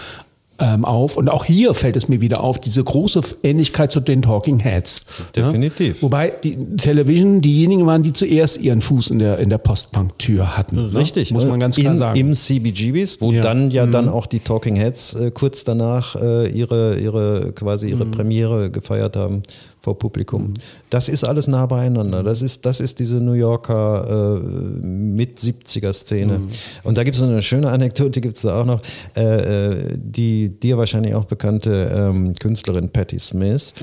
ähm, 0.59 0.85
auf. 0.85 1.17
Und 1.17 1.29
auch 1.29 1.45
hier 1.45 1.73
fällt 1.73 1.95
es 1.95 2.07
mir 2.09 2.21
wieder 2.21 2.43
auf, 2.43 2.59
diese 2.59 2.83
große 2.83 3.21
Ähnlichkeit 3.43 3.91
zu 3.91 3.99
den 3.99 4.21
Talking 4.21 4.59
Heads. 4.59 5.05
Definitiv. 5.35 5.97
Ja? 5.97 6.01
Wobei 6.01 6.29
die 6.31 6.57
Television 6.77 7.41
diejenigen 7.41 7.85
waren, 7.85 8.03
die 8.03 8.13
zuerst 8.13 8.59
ihren 8.59 8.81
Fuß 8.81 9.11
in 9.11 9.19
der, 9.19 9.37
in 9.39 9.49
der 9.49 9.59
Postpunk-Tür 9.59 10.57
hatten. 10.57 10.75
ne? 10.75 10.95
Richtig, 10.99 11.31
Muss 11.31 11.45
man 11.45 11.59
ganz 11.59 11.77
in, 11.77 11.83
klar 11.83 11.95
sagen. 11.95 12.19
Im 12.19 12.33
CBGBs, 12.33 13.21
wo 13.21 13.31
Ja. 13.31 13.39
Mhm. 13.39 13.43
dann 13.43 13.71
ja 13.71 13.85
dann 13.87 14.09
auch 14.09 14.25
die 14.25 14.39
Talking 14.39 14.75
Heads 14.75 15.13
äh, 15.15 15.31
kurz 15.31 15.63
danach 15.63 16.15
äh, 16.15 16.47
ihre, 16.49 16.97
ihre 16.97 17.51
quasi 17.53 17.89
ihre 17.89 18.05
Mhm. 18.05 18.11
Premiere 18.11 18.71
gefeiert 18.71 19.15
haben 19.15 19.43
vor 19.87 19.97
Publikum. 19.97 20.53
Das 20.89 21.07
ist 21.07 21.23
alles 21.23 21.47
nah 21.47 21.65
beieinander. 21.65 22.21
Das 22.21 22.41
ist, 22.41 22.65
das 22.65 22.81
ist 22.81 22.99
diese 22.99 23.21
New 23.21 23.31
Yorker 23.31 24.37
äh, 24.37 24.39
mit 24.85 25.39
70er 25.39 25.93
Szene. 25.93 26.39
Mhm. 26.39 26.47
Und 26.83 26.97
da 26.97 27.05
gibt 27.05 27.15
es 27.15 27.23
eine 27.23 27.41
schöne 27.41 27.69
Anekdote, 27.69 28.19
gibt 28.19 28.35
es 28.35 28.41
da 28.41 28.59
auch 28.59 28.65
noch, 28.65 28.81
äh, 29.15 29.21
äh, 29.21 29.97
die 29.97 30.49
dir 30.49 30.77
wahrscheinlich 30.77 31.15
auch 31.15 31.23
bekannte 31.23 31.89
ähm, 31.95 32.33
Künstlerin 32.33 32.89
Patti 32.89 33.17
Smith 33.17 33.73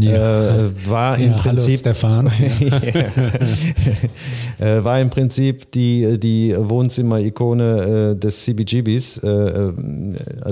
Ja. 0.00 0.66
äh, 0.66 0.70
war 0.88 1.16
im 1.16 1.22
Ja, 1.22 1.30
hallo, 1.30 1.42
Prinzip 1.42 1.78
Stefan. 1.78 2.26
äh, 4.58 4.82
war 4.82 5.00
im 5.00 5.10
Prinzip 5.10 5.70
die, 5.70 6.18
die 6.18 6.56
Wohnzimmer-Ikone 6.58 8.14
äh, 8.14 8.18
des 8.18 8.42
CBGBs. 8.44 9.20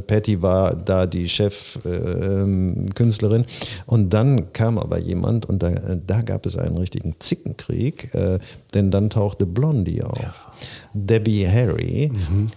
Patty 0.06 0.40
war 0.40 0.76
da 0.76 1.04
die 1.06 1.28
Chef-Künstlerin. 1.28 3.44
und 3.86 4.10
dann 4.10 4.52
kam 4.52 4.78
aber 4.78 5.00
jemand 5.00 5.47
und 5.47 5.62
da, 5.62 5.69
äh, 5.69 5.99
da 6.07 6.23
gab 6.23 6.47
es 6.47 6.57
einen 6.57 6.76
richtigen 6.76 7.16
Zickenkrieg, 7.19 8.14
äh, 8.14 8.38
denn 8.70 8.90
dann 8.90 9.10
tauchte 9.10 9.46
Blondie 9.46 10.02
auf. 10.02 10.46
Debbie 10.92 11.46
Harry, 11.48 12.10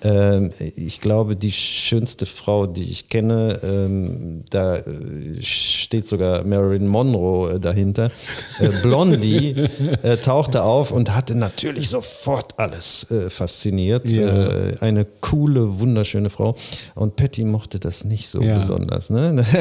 ähm, 0.03 0.50
ich 0.75 1.00
glaube, 1.00 1.36
die 1.36 1.51
schönste 1.51 2.25
Frau, 2.25 2.65
die 2.65 2.82
ich 2.84 3.08
kenne, 3.08 3.60
ähm, 3.63 4.43
da 4.50 4.77
äh, 4.77 4.84
steht 5.41 6.08
sogar 6.08 6.43
Marilyn 6.43 6.88
Monroe 6.88 7.53
äh, 7.53 7.60
dahinter. 7.60 8.10
Äh, 8.60 8.70
Blondie 8.82 9.51
äh, 10.01 10.17
tauchte 10.17 10.63
auf 10.63 10.91
und 10.91 11.13
hatte 11.15 11.36
natürlich 11.36 11.89
sofort 11.89 12.58
alles 12.60 13.10
äh, 13.12 13.29
fasziniert. 13.29 14.10
Ja. 14.10 14.48
Eine 14.82 15.05
coole, 15.22 15.79
wunderschöne 15.79 16.29
Frau. 16.32 16.55
Und 16.96 17.15
Patty 17.15 17.43
mochte 17.43 17.79
das 17.79 18.03
nicht 18.03 18.27
so 18.27 18.41
Ja. 18.41 18.55
besonders. 18.55 19.10
Ne? 19.10 19.43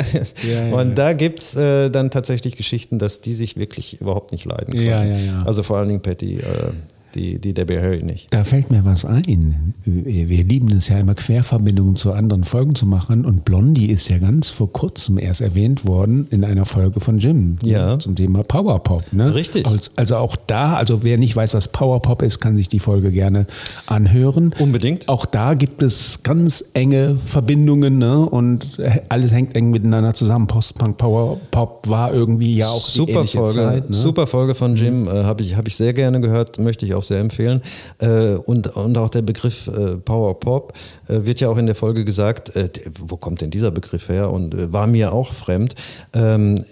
Ja, 0.42 0.66
ja, 0.66 0.74
und 0.74 0.88
ja. 0.90 0.94
da 0.94 1.12
gibt 1.12 1.40
es 1.40 1.52
dann 1.52 2.10
tatsächlich 2.10 2.56
Geschichten, 2.56 2.98
dass 2.98 3.20
die 3.20 3.34
sich 3.34 3.56
wirklich 3.56 4.00
überhaupt 4.00 4.32
nicht 4.32 4.44
leiden. 4.44 4.74
Ja, 4.74 5.04
ja, 5.04 5.16
ja. 5.16 5.42
Also 5.44 5.62
vor 5.62 5.78
allen 5.78 5.88
Dingen 5.88 6.00
Patty, 6.02 6.41
äh, 6.42 6.91
die, 7.14 7.38
die 7.38 7.54
Debbie 7.54 7.78
Harry 7.78 8.02
nicht. 8.02 8.28
Da 8.30 8.44
fällt 8.44 8.70
mir 8.70 8.84
was 8.84 9.04
ein. 9.04 9.74
Wir 9.84 10.44
lieben 10.44 10.70
es 10.76 10.88
ja 10.88 10.98
immer, 10.98 11.14
Querverbindungen 11.14 11.96
zu 11.96 12.12
anderen 12.12 12.44
Folgen 12.44 12.74
zu 12.74 12.86
machen. 12.86 13.24
Und 13.24 13.44
Blondie 13.44 13.86
ist 13.86 14.08
ja 14.08 14.18
ganz 14.18 14.50
vor 14.50 14.72
kurzem 14.72 15.18
erst 15.18 15.40
erwähnt 15.40 15.86
worden 15.86 16.26
in 16.30 16.44
einer 16.44 16.64
Folge 16.64 17.00
von 17.00 17.18
Jim 17.18 17.58
Ja. 17.62 17.98
zum 17.98 18.16
Thema 18.16 18.42
Powerpop. 18.42 19.12
Ne? 19.12 19.34
Richtig. 19.34 19.66
Also, 19.96 20.16
auch 20.16 20.36
da, 20.46 20.74
also 20.74 21.04
wer 21.04 21.18
nicht 21.18 21.34
weiß, 21.34 21.54
was 21.54 21.68
Powerpop 21.68 22.22
ist, 22.22 22.40
kann 22.40 22.56
sich 22.56 22.68
die 22.68 22.78
Folge 22.78 23.10
gerne 23.10 23.46
anhören. 23.86 24.54
Unbedingt. 24.58 25.08
Auch 25.08 25.26
da 25.26 25.54
gibt 25.54 25.82
es 25.82 26.22
ganz 26.22 26.64
enge 26.74 27.16
Verbindungen 27.16 27.98
ne? 27.98 28.18
und 28.20 28.78
alles 29.08 29.32
hängt 29.32 29.56
eng 29.56 29.70
miteinander 29.70 30.14
zusammen. 30.14 30.46
Postpunk, 30.46 30.96
Powerpop 30.98 31.88
war 31.88 32.12
irgendwie 32.12 32.56
ja 32.56 32.68
auch 32.68 32.84
die 32.84 32.92
Super 32.92 33.26
Folge, 33.26 33.52
Zeit, 33.52 33.90
ne? 33.90 33.94
super 33.94 34.26
Folge 34.26 34.54
von 34.54 34.76
Jim, 34.76 35.06
äh, 35.06 35.24
habe 35.24 35.42
ich, 35.42 35.56
hab 35.56 35.66
ich 35.66 35.76
sehr 35.76 35.92
gerne 35.92 36.20
gehört, 36.20 36.58
möchte 36.58 36.84
ich 36.86 36.94
auch 36.94 37.01
sehr 37.02 37.20
empfehlen. 37.20 37.62
Äh, 37.98 38.34
und, 38.34 38.68
und 38.68 38.98
auch 38.98 39.10
der 39.10 39.22
Begriff 39.22 39.68
äh, 39.68 39.96
Power 39.96 40.38
Pop 40.38 40.72
äh, 41.08 41.24
wird 41.24 41.40
ja 41.40 41.48
auch 41.48 41.56
in 41.56 41.66
der 41.66 41.74
Folge 41.74 42.04
gesagt, 42.04 42.52
wo 42.98 43.16
kommt 43.16 43.40
denn 43.40 43.50
dieser 43.50 43.70
Begriff 43.70 44.08
her? 44.08 44.30
Und 44.30 44.72
war 44.72 44.86
mir 44.86 45.12
auch 45.12 45.32
fremd. 45.32 45.74
Ähm, 46.14 46.62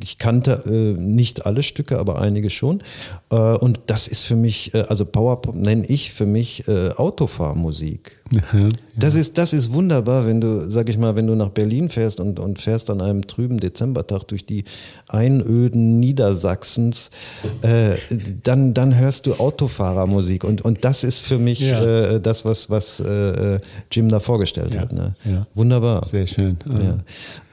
ich, 0.00 0.18
kannte 0.18 0.62
nicht 0.68 1.46
alle 1.46 1.62
Stücke, 1.62 1.98
aber 1.98 2.20
einige 2.20 2.50
schon. 2.50 2.82
Und 3.28 3.80
das 3.86 4.08
ist 4.08 4.22
für 4.22 4.36
mich, 4.36 4.72
also 4.88 5.04
Power 5.04 5.42
Pop 5.42 5.54
nenne 5.54 5.84
ich 5.86 6.12
für 6.12 6.26
mich 6.26 6.66
äh, 6.68 6.90
Das 8.98 9.14
ist, 9.14 9.38
das 9.38 9.52
ist 9.52 9.72
wunderbar, 9.72 10.26
wenn 10.26 10.40
du, 10.40 10.68
sag 10.68 10.88
ich 10.88 10.98
mal, 10.98 11.14
wenn 11.14 11.28
du 11.28 11.36
nach 11.36 11.50
Berlin 11.50 11.88
fährst 11.88 12.18
und, 12.18 12.40
und 12.40 12.60
fährst 12.60 12.90
an 12.90 13.00
einem 13.00 13.24
trüben 13.28 13.60
Dezembertag 13.60 14.24
durch 14.24 14.44
die 14.44 14.64
Einöden 15.06 16.00
Niedersachsens, 16.00 17.12
äh, 17.62 17.94
dann, 18.42 18.74
dann 18.74 18.96
hörst 18.98 19.26
du 19.26 19.34
Autofahrermusik. 19.34 20.42
Und, 20.42 20.62
und 20.62 20.84
das 20.84 21.04
ist 21.04 21.20
für 21.20 21.38
mich 21.38 21.60
Ja. 21.60 21.84
äh, 21.84 22.20
das, 22.20 22.44
was, 22.44 22.70
was 22.70 22.98
äh, 22.98 23.60
Jim 23.92 24.08
da 24.08 24.18
vorgestellt 24.18 24.74
Ja, 24.74 24.80
hat. 24.80 24.92
Ne? 24.92 25.14
ja. 25.24 25.46
Wunderbar. 25.54 26.04
Sehr 26.04 26.26
schön. 26.26 26.56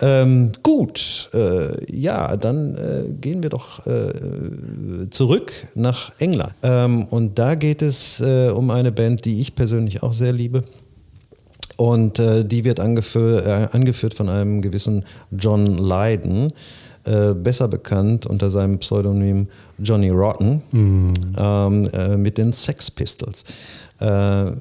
Ähm, 0.02 0.52
gut, 0.64 1.30
äh, 1.36 1.96
ja, 1.96 2.38
dann 2.38 2.76
äh, 2.76 3.14
gehen 3.22 3.44
wir 3.44 3.52
doch 3.52 3.86
äh, 3.86 5.10
zurück 5.12 5.54
nach 5.76 6.12
England. 6.18 6.54
Ähm, 6.64 7.06
und 7.06 7.38
da 7.38 7.54
geht 7.54 7.84
es 7.84 8.20
äh, 8.20 8.50
um 8.50 8.72
eine 8.72 8.92
Band, 8.92 9.26
die 9.26 9.42
ich 9.42 9.54
persönlich 9.54 10.02
auch 10.02 10.14
sehr 10.14 10.34
liebe. 10.34 10.64
Und 11.78 12.20
äh, 12.20 12.46
die 12.46 12.64
wird 12.64 12.80
angeführt, 12.80 13.46
äh, 13.46 13.68
angeführt 13.72 14.14
von 14.14 14.30
einem 14.30 14.62
gewissen 14.62 15.04
John 15.32 15.66
Lydon, 15.66 16.52
äh, 17.04 17.34
besser 17.34 17.68
bekannt 17.68 18.26
unter 18.26 18.50
seinem 18.50 18.80
Pseudonym 18.80 19.48
Johnny 19.78 20.10
Rotten, 20.10 20.62
ähm, 21.38 21.90
äh, 21.94 22.18
mit 22.18 22.38
den 22.38 22.52
Sex 22.52 22.90
Pistols. 22.90 23.44
Äh, 24.00 24.52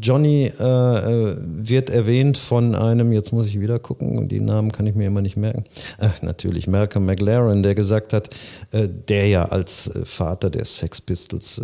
Johnny 0.00 0.44
äh, 0.44 0.60
wird 0.60 1.90
erwähnt 1.90 2.38
von 2.38 2.74
einem, 2.74 3.12
jetzt 3.12 3.32
muss 3.32 3.46
ich 3.46 3.60
wieder 3.60 3.78
gucken, 3.78 4.28
die 4.28 4.40
Namen 4.40 4.72
kann 4.72 4.86
ich 4.86 4.94
mir 4.94 5.08
immer 5.08 5.20
nicht 5.22 5.36
merken. 5.36 5.64
Ach, 5.98 6.22
natürlich, 6.22 6.66
Malcolm 6.68 7.04
McLaren, 7.04 7.62
der 7.62 7.74
gesagt 7.74 8.12
hat, 8.12 8.30
der 8.72 9.28
ja 9.28 9.44
als 9.44 9.90
Vater 10.04 10.50
der 10.50 10.64
Sex 10.64 11.00
Pistols 11.00 11.60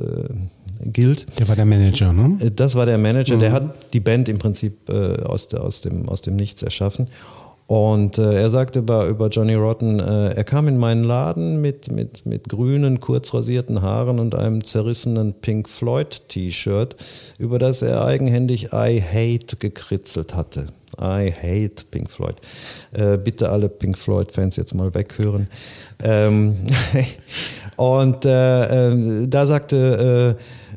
gilt. 0.85 1.27
Der 1.39 1.49
war 1.49 1.57
der 1.57 1.67
Manager, 1.67 2.13
ne? 2.13 2.39
Äh, 2.41 2.51
Das 2.51 2.75
war 2.75 2.87
der 2.87 2.99
Manager, 2.99 3.37
der 3.37 3.53
hat 3.53 3.93
die 3.93 4.01
Band 4.01 4.29
im 4.29 4.39
Prinzip 4.39 4.89
äh, 4.89 5.23
aus, 5.23 5.53
aus, 5.55 5.81
dem, 5.81 6.09
aus 6.09 6.23
dem 6.23 6.37
Nichts 6.37 6.63
erschaffen. 6.63 7.09
Und 7.71 8.19
äh, 8.19 8.33
er 8.35 8.51
sagte 8.51 8.81
über, 8.81 9.07
über 9.07 9.29
Johnny 9.29 9.55
Rotten, 9.55 10.01
äh, 10.01 10.31
er 10.31 10.43
kam 10.43 10.67
in 10.67 10.77
meinen 10.77 11.05
Laden 11.05 11.61
mit, 11.61 11.93
mit, 11.93 12.27
mit 12.27 12.49
grünen, 12.49 12.99
kurz 12.99 13.33
rasierten 13.33 13.81
Haaren 13.81 14.19
und 14.19 14.35
einem 14.35 14.65
zerrissenen 14.65 15.35
Pink 15.35 15.69
Floyd 15.69 16.23
T-Shirt, 16.27 16.97
über 17.39 17.61
das 17.61 17.83
er 17.83 18.05
eigenhändig 18.05 18.71
I 18.73 19.01
Hate 19.01 19.57
gekritzelt 19.57 20.35
hatte. 20.35 20.67
I 21.01 21.33
hate 21.33 21.85
Pink 21.93 22.11
Floyd. 22.11 22.35
Äh, 22.91 23.19
bitte 23.19 23.51
alle 23.51 23.69
Pink 23.69 23.97
Floyd-Fans 23.97 24.57
jetzt 24.57 24.75
mal 24.75 24.93
weghören. 24.93 25.47
Ähm, 26.03 26.57
und 27.77 28.25
äh, 28.25 28.89
äh, 28.89 29.29
da 29.29 29.47
sagte 29.47 30.37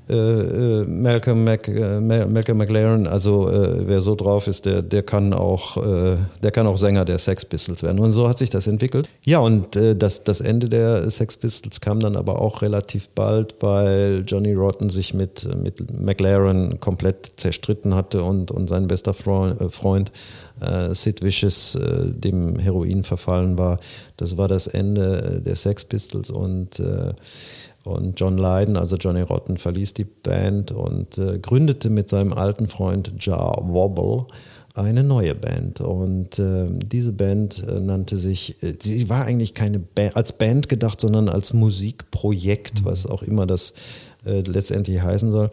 äh, 0.10 0.14
äh, 0.14 0.86
Malcolm, 0.86 1.44
Mac, 1.44 1.68
äh, 1.68 2.00
Mal- 2.00 2.28
Malcolm 2.28 2.58
McLaren, 2.58 3.08
also 3.08 3.50
äh, 3.50 3.88
wer 3.88 4.02
so 4.02 4.16
drauf 4.16 4.48
ist, 4.48 4.66
der, 4.66 4.82
der 4.82 5.04
kann 5.04 5.34
auch, 5.34 5.78
äh, 5.78 6.18
der 6.42 6.52
kann 6.52 6.68
auch 6.68 6.78
Sänger 6.78 7.06
der 7.06 7.18
Sex 7.18 7.46
Pistols 7.46 7.84
werden. 7.84 8.00
Und 8.00 8.14
so 8.14 8.28
hat 8.28 8.38
sich 8.38 8.50
das 8.50 8.68
entwickelt. 8.68 9.10
Ja, 9.26 9.40
und 9.40 9.76
äh, 9.76 9.96
das, 9.96 10.24
das 10.24 10.42
Ende 10.42 10.68
der 10.70 11.10
Sex 11.10 11.38
Pistols 11.38 11.80
kam 11.82 12.00
dann 12.00 12.16
aber 12.16 12.42
auch 12.42 12.62
relativ 12.62 13.10
bald, 13.10 13.56
weil 13.62 14.24
Johnny 14.28 14.54
Rotten 14.54 14.90
sich 14.90 15.14
mit, 15.14 15.48
mit 15.62 16.02
McLaren 16.02 16.80
komplett 16.80 17.34
zerstritten 17.38 17.96
hatte 17.96 18.24
und, 18.24 18.52
und 18.52 18.68
sein 18.68 18.88
bester 18.88 19.14
Freund, 19.14 19.72
Freund 19.72 20.12
Sid 20.92 21.22
Vicious 21.22 21.78
dem 21.82 22.58
Heroin 22.58 23.04
verfallen 23.04 23.58
war. 23.58 23.80
Das 24.16 24.38
war 24.38 24.48
das 24.48 24.68
Ende 24.68 25.42
der 25.44 25.56
Sex 25.56 25.84
Pistols 25.84 26.30
und 26.30 26.82
und 27.84 28.20
John 28.20 28.38
Lydon, 28.38 28.78
also 28.78 28.96
Johnny 28.96 29.22
Rotten, 29.22 29.58
verließ 29.58 29.94
die 29.94 30.06
Band 30.06 30.72
und 30.72 31.18
äh, 31.18 31.40
gründete 31.40 31.90
mit 31.90 32.10
seinem 32.10 32.34
alten 32.34 32.68
Freund 32.68 33.12
Jar 33.20 33.58
Wobble 33.68 34.26
eine 34.76 35.04
neue 35.04 35.36
Band. 35.36 35.82
Und 35.82 36.40
äh, 36.40 36.66
diese 36.70 37.12
Band 37.12 37.64
äh, 37.68 37.80
nannte 37.80 38.18
sich, 38.18 38.62
äh, 38.64 38.74
sie 38.80 39.10
war 39.10 39.26
eigentlich 39.26 39.54
keine 39.54 39.80
Band, 39.80 40.16
als 40.16 40.34
Band 40.34 40.70
gedacht, 40.70 41.02
sondern 41.02 41.30
als 41.30 41.54
Musikprojekt, 41.54 42.84
was 42.86 43.06
auch 43.06 43.22
immer 43.22 43.46
das 43.46 43.74
äh, 44.26 44.42
letztendlich 44.42 45.02
heißen 45.02 45.32
soll. 45.32 45.52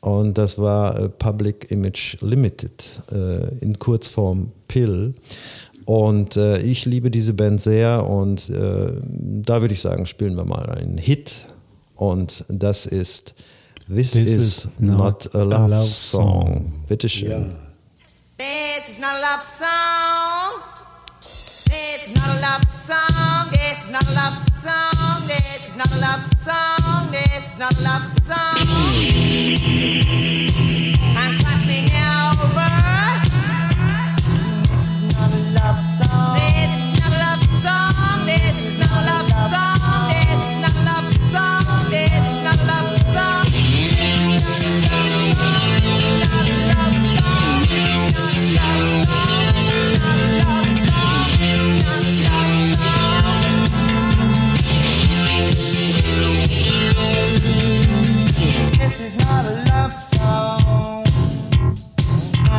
Und 0.00 0.38
das 0.38 0.58
war 0.58 0.98
äh, 0.98 1.08
Public 1.08 1.70
Image 1.70 2.18
Limited, 2.20 3.00
äh, 3.12 3.54
in 3.60 3.78
Kurzform 3.78 4.52
PIL. 4.68 5.14
Und 5.86 6.38
ich 6.38 6.86
liebe 6.86 7.10
diese 7.10 7.34
Band 7.34 7.60
sehr 7.60 8.08
und 8.08 8.50
da 8.50 9.60
würde 9.60 9.74
ich 9.74 9.82
sagen, 9.82 10.06
spielen 10.06 10.34
wir 10.34 10.46
mal 10.46 10.70
einen 10.70 10.96
Hit 10.96 11.34
und 11.96 12.44
das 12.48 12.86
ist 12.86 13.34
This, 13.86 14.12
This 14.12 14.16
is, 14.16 14.30
is 14.64 14.68
not, 14.78 14.98
not 14.98 15.34
a 15.34 15.42
Love, 15.44 15.64
a 15.64 15.66
love 15.66 15.88
Song. 15.88 16.42
song. 16.42 16.84
Bitte 16.88 17.08
schön. 17.08 17.56
This 18.38 18.88
is 18.88 18.98
not 18.98 19.16
a 19.16 19.20
love 19.20 19.42
song. 19.42 20.62
This 21.20 22.08
is 22.08 22.14
not 22.16 22.28
a 22.28 22.40
love 22.40 22.66
song. 22.68 23.50
This 23.52 23.84
is 23.84 23.90
not 23.90 24.02
a 24.08 24.14
love 24.14 24.38
song. 24.38 25.28
This 25.28 25.68
is 25.68 25.76
not 25.76 25.92
a 25.92 25.98
love 26.00 26.24
song. 26.24 27.10
This 27.12 27.52
is 27.52 27.58
not 27.58 27.74
a 27.78 27.82
love 27.82 28.08
song. 28.24 28.54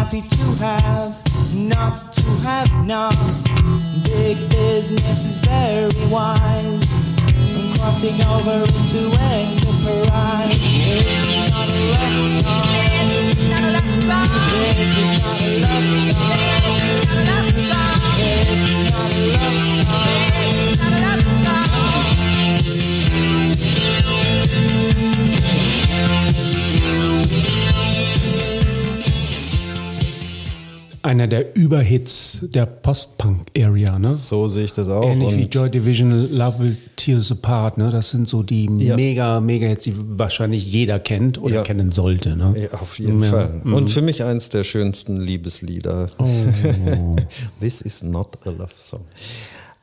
Happy 0.05 0.21
to 0.21 0.63
have, 0.63 1.55
not 1.55 1.97
to 2.13 2.29
have 2.43 2.69
not. 2.85 3.15
Big 4.05 4.37
business 4.51 5.25
is 5.25 5.37
very 5.37 5.89
wise. 6.11 7.17
Crossing 7.73 8.21
over 8.27 8.61
into 8.65 9.17
enterprise. 9.19 10.64
Überhits 31.65 32.41
der 32.43 32.67
Post-Punk-Area, 32.67 33.97
ne? 33.97 34.11
So 34.13 34.47
sehe 34.47 34.65
ich 34.65 34.71
das 34.73 34.87
auch. 34.87 35.03
Ähnlich 35.03 35.35
wie 35.35 35.43
und- 35.45 35.55
Joy 35.55 35.71
Division, 35.71 36.31
Love 36.31 36.59
Will 36.59 36.77
Tear 36.95 37.17
Us 37.17 37.31
Apart, 37.31 37.79
ne? 37.79 37.89
Das 37.89 38.11
sind 38.11 38.29
so 38.29 38.43
die 38.43 38.69
Ja. 38.77 38.95
mega, 38.95 39.39
mega 39.39 39.65
Hits, 39.67 39.85
die 39.85 39.93
wahrscheinlich 39.95 40.63
jeder 40.71 40.99
kennt 40.99 41.39
oder 41.39 41.55
Ja. 41.55 41.63
kennen 41.63 41.91
sollte, 41.91 42.35
ne? 42.37 42.53
Ja, 42.71 42.79
auf 42.79 42.99
jeden. 42.99 43.23
Fall. 43.23 43.61
Und 43.63 43.89
für 43.89 44.03
mich 44.03 44.23
eins 44.23 44.49
der 44.49 44.63
schönsten 44.63 45.17
Liebeslieder. 45.17 46.09
Oh. 46.19 46.25
This 47.59 47.81
is 47.81 48.03
not 48.03 48.37
a 48.45 48.51
love 48.51 48.69
song. 48.77 49.01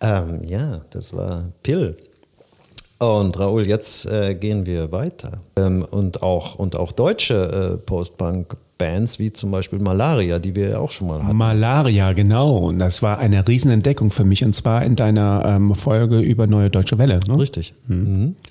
Ähm, 0.00 0.42
ja, 0.46 0.82
das 0.90 1.12
war 1.12 1.50
Pill. 1.64 1.96
Und 3.00 3.36
Raoul, 3.40 3.66
jetzt 3.66 4.06
äh, 4.06 4.36
gehen 4.36 4.66
wir 4.66 4.92
weiter. 4.92 5.40
Ähm, 5.56 5.84
und, 5.90 6.22
auch, 6.22 6.54
und 6.54 6.76
auch 6.76 6.92
deutsche 6.92 7.74
äh, 7.74 7.76
Post-Punk-Bands, 8.82 9.18
wie 9.18 9.32
zum 9.32 9.50
Beispiel 9.50 9.78
Malaria, 9.78 10.38
die 10.38 10.54
wir 10.54 10.70
ja 10.70 10.78
auch 10.78 10.90
schon 10.90 11.08
mal 11.08 11.22
hatten. 11.22 11.36
Malaria, 11.36 12.12
genau. 12.12 12.56
Und 12.56 12.78
das 12.78 13.02
war 13.02 13.18
eine 13.18 13.46
Riesenentdeckung 13.46 14.10
für 14.10 14.24
mich. 14.24 14.44
Und 14.44 14.54
zwar 14.54 14.84
in 14.84 14.96
deiner 14.96 15.44
ähm, 15.46 15.74
Folge 15.74 16.20
über 16.20 16.46
Neue 16.46 16.70
Deutsche 16.70 16.98
Welle. 16.98 17.20
Ne? 17.28 17.38
Richtig. 17.38 17.74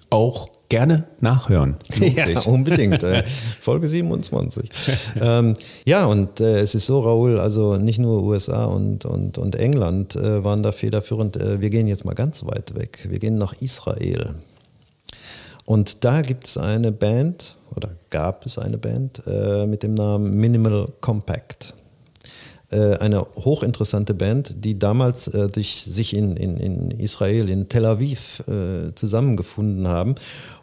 Auch 0.09 0.49
gerne 0.69 1.05
nachhören. 1.19 1.75
Ja, 1.99 2.39
unbedingt. 2.45 3.03
äh, 3.03 3.23
Folge 3.59 3.87
27. 3.87 4.69
ähm, 5.19 5.55
ja, 5.85 6.05
und 6.05 6.39
äh, 6.39 6.59
es 6.59 6.75
ist 6.75 6.85
so, 6.85 7.01
Raoul, 7.01 7.39
also 7.39 7.75
nicht 7.75 7.99
nur 7.99 8.23
USA 8.23 8.65
und, 8.65 9.03
und, 9.03 9.37
und 9.37 9.55
England 9.55 10.15
äh, 10.15 10.43
waren 10.43 10.63
da 10.63 10.71
federführend. 10.71 11.35
Äh, 11.35 11.59
wir 11.59 11.69
gehen 11.69 11.87
jetzt 11.87 12.05
mal 12.05 12.15
ganz 12.15 12.45
weit 12.45 12.73
weg. 12.75 13.05
Wir 13.09 13.19
gehen 13.19 13.37
nach 13.37 13.53
Israel. 13.61 14.35
Und 15.65 16.03
da 16.03 16.21
gibt 16.21 16.47
es 16.47 16.57
eine 16.57 16.91
Band, 16.91 17.57
oder 17.75 17.89
gab 18.09 18.45
es 18.45 18.57
eine 18.57 18.77
Band 18.77 19.21
äh, 19.27 19.65
mit 19.65 19.83
dem 19.83 19.93
Namen 19.93 20.35
Minimal 20.35 20.87
Compact. 21.01 21.73
Äh, 22.71 22.97
eine 22.97 23.21
hochinteressante 23.21 24.13
Band, 24.13 24.63
die 24.63 24.79
damals 24.79 25.27
äh, 25.27 25.49
durch, 25.49 25.83
sich 25.83 26.15
in, 26.15 26.37
in, 26.37 26.57
in 26.57 26.91
Israel, 26.91 27.49
in 27.49 27.67
Tel 27.67 27.85
Aviv 27.85 28.43
äh, 28.47 28.95
zusammengefunden 28.95 29.87
haben. 29.87 30.15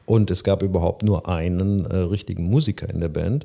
Und 0.08 0.30
es 0.30 0.42
gab 0.42 0.62
überhaupt 0.62 1.02
nur 1.02 1.28
einen 1.28 1.84
äh, 1.84 1.96
richtigen 1.96 2.44
Musiker 2.44 2.88
in 2.88 3.00
der 3.00 3.10
Band, 3.10 3.44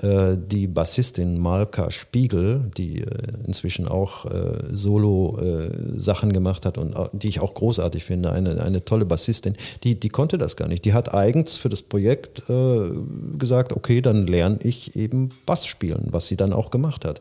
äh, 0.00 0.38
die 0.38 0.66
Bassistin 0.66 1.38
Malka 1.38 1.90
Spiegel, 1.90 2.70
die 2.78 3.02
äh, 3.02 3.06
inzwischen 3.46 3.86
auch 3.86 4.24
äh, 4.24 4.56
Solo-Sachen 4.72 6.32
gemacht 6.32 6.64
hat 6.64 6.78
und 6.78 6.94
äh, 6.94 7.08
die 7.12 7.28
ich 7.28 7.40
auch 7.40 7.52
großartig 7.52 8.04
finde, 8.04 8.32
eine, 8.32 8.64
eine 8.64 8.86
tolle 8.86 9.04
Bassistin, 9.04 9.54
die, 9.84 10.00
die 10.00 10.08
konnte 10.08 10.38
das 10.38 10.56
gar 10.56 10.66
nicht. 10.66 10.86
Die 10.86 10.94
hat 10.94 11.12
eigens 11.12 11.58
für 11.58 11.68
das 11.68 11.82
Projekt 11.82 12.48
äh, 12.48 12.88
gesagt, 13.36 13.74
okay, 13.74 14.00
dann 14.00 14.26
lerne 14.26 14.60
ich 14.62 14.96
eben 14.96 15.28
Bass 15.44 15.66
spielen, 15.66 16.08
was 16.10 16.26
sie 16.26 16.38
dann 16.38 16.54
auch 16.54 16.70
gemacht 16.70 17.04
hat. 17.04 17.20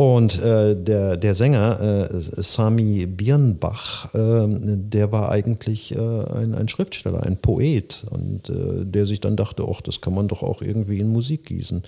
Und 0.00 0.42
äh, 0.42 0.74
der, 0.74 1.18
der 1.18 1.34
Sänger 1.34 2.08
äh, 2.10 2.20
Sami 2.20 3.04
Birnbach, 3.04 4.14
äh, 4.14 4.46
der 4.48 5.12
war 5.12 5.30
eigentlich 5.30 5.94
äh, 5.94 5.98
ein, 5.98 6.54
ein 6.54 6.68
Schriftsteller, 6.68 7.22
ein 7.26 7.36
Poet 7.36 8.06
und 8.08 8.48
äh, 8.48 8.86
der 8.86 9.04
sich 9.04 9.20
dann 9.20 9.36
dachte, 9.36 9.62
ach, 9.70 9.82
das 9.82 10.00
kann 10.00 10.14
man 10.14 10.26
doch 10.26 10.42
auch 10.42 10.62
irgendwie 10.62 11.00
in 11.00 11.12
Musik 11.12 11.44
gießen. 11.44 11.82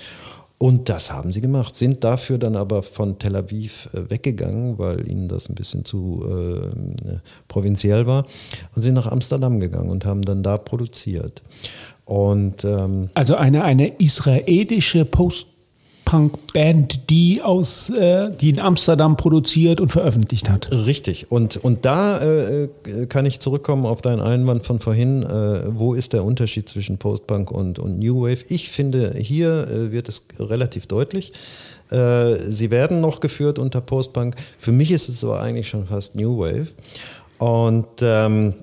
Und 0.59 0.91
das 0.91 1.11
haben 1.11 1.33
sie 1.33 1.41
gemacht, 1.41 1.75
sind 1.75 2.05
dafür 2.05 2.37
dann 2.37 2.55
aber 2.55 2.83
von 2.83 3.19
Tel 3.19 3.35
Aviv 3.35 3.89
äh, 3.95 4.11
weggegangen, 4.11 4.79
weil 4.79 5.09
ihnen 5.11 5.29
das 5.29 5.49
ein 5.49 5.55
bisschen 5.55 5.87
zu 5.87 6.23
äh, 6.23 7.17
provinziell 7.49 8.07
war 8.07 8.27
und 8.77 8.83
sind 8.83 8.93
nach 8.93 9.07
Amsterdam 9.07 9.59
gegangen 9.59 9.89
und 9.89 10.05
haben 10.05 10.21
dann 10.21 10.43
da 10.43 10.59
produziert. 10.59 11.41
Und 12.05 12.63
ähm, 12.65 13.09
Also 13.15 13.37
eine, 13.37 13.65
eine 13.65 13.89
israelische 13.89 15.07
Post-Punk-Band, 16.05 17.11
die 17.11 17.43
aus, 17.43 17.91
äh, 17.91 18.31
die 18.31 18.51
in 18.51 18.61
Amsterdam 18.61 19.17
produziert 19.17 19.81
und 19.81 19.89
veröffentlicht 19.89 20.49
hat. 20.51 20.71
Richtig. 20.71 21.31
Und, 21.31 21.57
und 21.57 21.85
da 21.85 22.19
äh, 22.19 22.65
äh, 22.65 23.07
kann 23.07 23.27
ich 23.27 23.41
zurückkommen 23.41 23.87
auf 23.87 24.03
deinen 24.03 24.21
Einwand 24.21 24.65
von 24.65 24.81
vorhin. 24.81 25.23
Äh, 25.23 25.63
wo 25.69 25.95
ist 25.95 26.13
der 26.13 26.25
Unterschied 26.25 26.69
zwischen 26.69 26.99
Post-Punk 26.99 27.51
und, 27.51 27.79
und 27.79 27.99
New 27.99 28.23
Wave? 28.23 28.45
Ich 28.49 28.71
finde, 28.71 29.15
hier 29.17 29.69
äh, 29.69 29.93
wird 29.93 30.09
es 30.09 30.27
relativ 30.39 30.87
deutlich. 30.87 31.33
Äh, 31.91 32.37
sie 32.49 32.71
werden 32.71 33.01
noch 33.01 33.21
geführt 33.21 33.59
unter 33.59 33.81
Post-Punk. 33.81 34.37
Für 34.59 34.73
mich 34.73 34.91
ist 34.91 35.09
es 35.09 35.25
aber 35.25 35.41
eigentlich 35.41 35.69
schon 35.69 35.87
fast 35.87 36.15
New 36.15 36.39
Wave. 36.39 36.69
Und 37.39 37.87
ähm, 38.03 38.55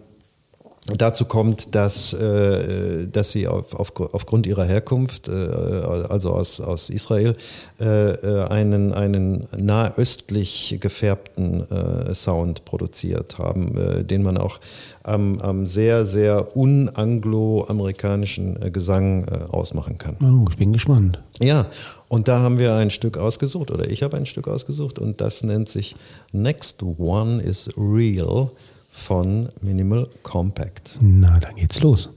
Dazu 0.98 1.26
kommt, 1.26 1.76
dass, 1.76 2.14
äh, 2.14 3.08
dass 3.08 3.32
sie 3.32 3.48
auf, 3.48 3.76
auf, 3.76 3.92
aufgrund 4.14 4.48
ihrer 4.48 4.66
Herkunft, 4.66 5.28
äh, 5.28 5.32
also 5.32 6.32
aus, 6.32 6.62
aus 6.62 6.90
Israel, 6.90 7.36
äh, 7.80 8.12
äh, 8.12 8.48
einen, 8.48 8.94
einen 8.94 9.48
nahöstlich 9.58 10.78
gefärbten 10.80 11.70
äh, 11.70 12.14
Sound 12.14 12.66
produziert 12.66 13.40
haben, 13.40 13.78
äh, 13.78 14.04
den 14.04 14.24
man 14.24 14.38
auch 14.38 14.60
am, 15.04 15.40
am 15.40 15.66
sehr, 15.66 16.06
sehr 16.06 16.56
unanglo-amerikanischen 16.56 18.72
Gesang 18.72 19.28
ausmachen 19.50 19.98
kann. 19.98 20.18
Oh, 20.22 20.46
ich 20.50 20.58
bin 20.58 20.74
gespannt. 20.74 21.20
Ja, 21.40 21.68
und 22.10 22.28
da 22.28 22.40
haben 22.40 22.60
wir 22.60 22.76
ein 22.76 22.92
Stück 22.92 23.18
ausgesucht, 23.18 23.72
oder 23.72 23.90
ich 23.90 24.04
habe 24.04 24.18
ein 24.18 24.26
Stück 24.26 24.48
ausgesucht, 24.48 25.00
und 25.00 25.22
das 25.22 25.44
nennt 25.44 25.70
sich 25.70 25.96
Next 26.32 26.84
One 26.84 27.42
is 27.42 27.70
Real 27.78 28.52
von 29.00 29.50
Minimal 29.62 30.08
Compact. 30.22 30.98
Na, 31.02 31.40
dann 31.40 31.56
geht's 31.56 31.80
los. 31.82 32.10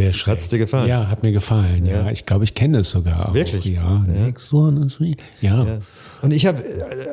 Sehr 0.00 0.12
schön. 0.12 0.32
Hat's 0.32 0.48
dir 0.48 0.58
gefallen? 0.58 0.88
Ja, 0.88 1.08
hat 1.08 1.22
mir 1.22 1.32
gefallen. 1.32 1.84
Ja, 1.86 2.02
Ja. 2.04 2.10
ich 2.10 2.24
glaube, 2.26 2.44
ich 2.44 2.54
kenne 2.54 2.78
es 2.78 2.90
sogar. 2.90 3.28
Auch. 3.28 3.34
Wirklich? 3.34 3.64
Ja. 3.66 4.04
Ja. 4.06 4.24
Next 4.26 4.52
one 4.52 4.86
is 4.86 4.98
me. 5.00 5.14
Ja. 5.40 5.78
Und 6.22 6.32
ich 6.32 6.44
habe, 6.46 6.62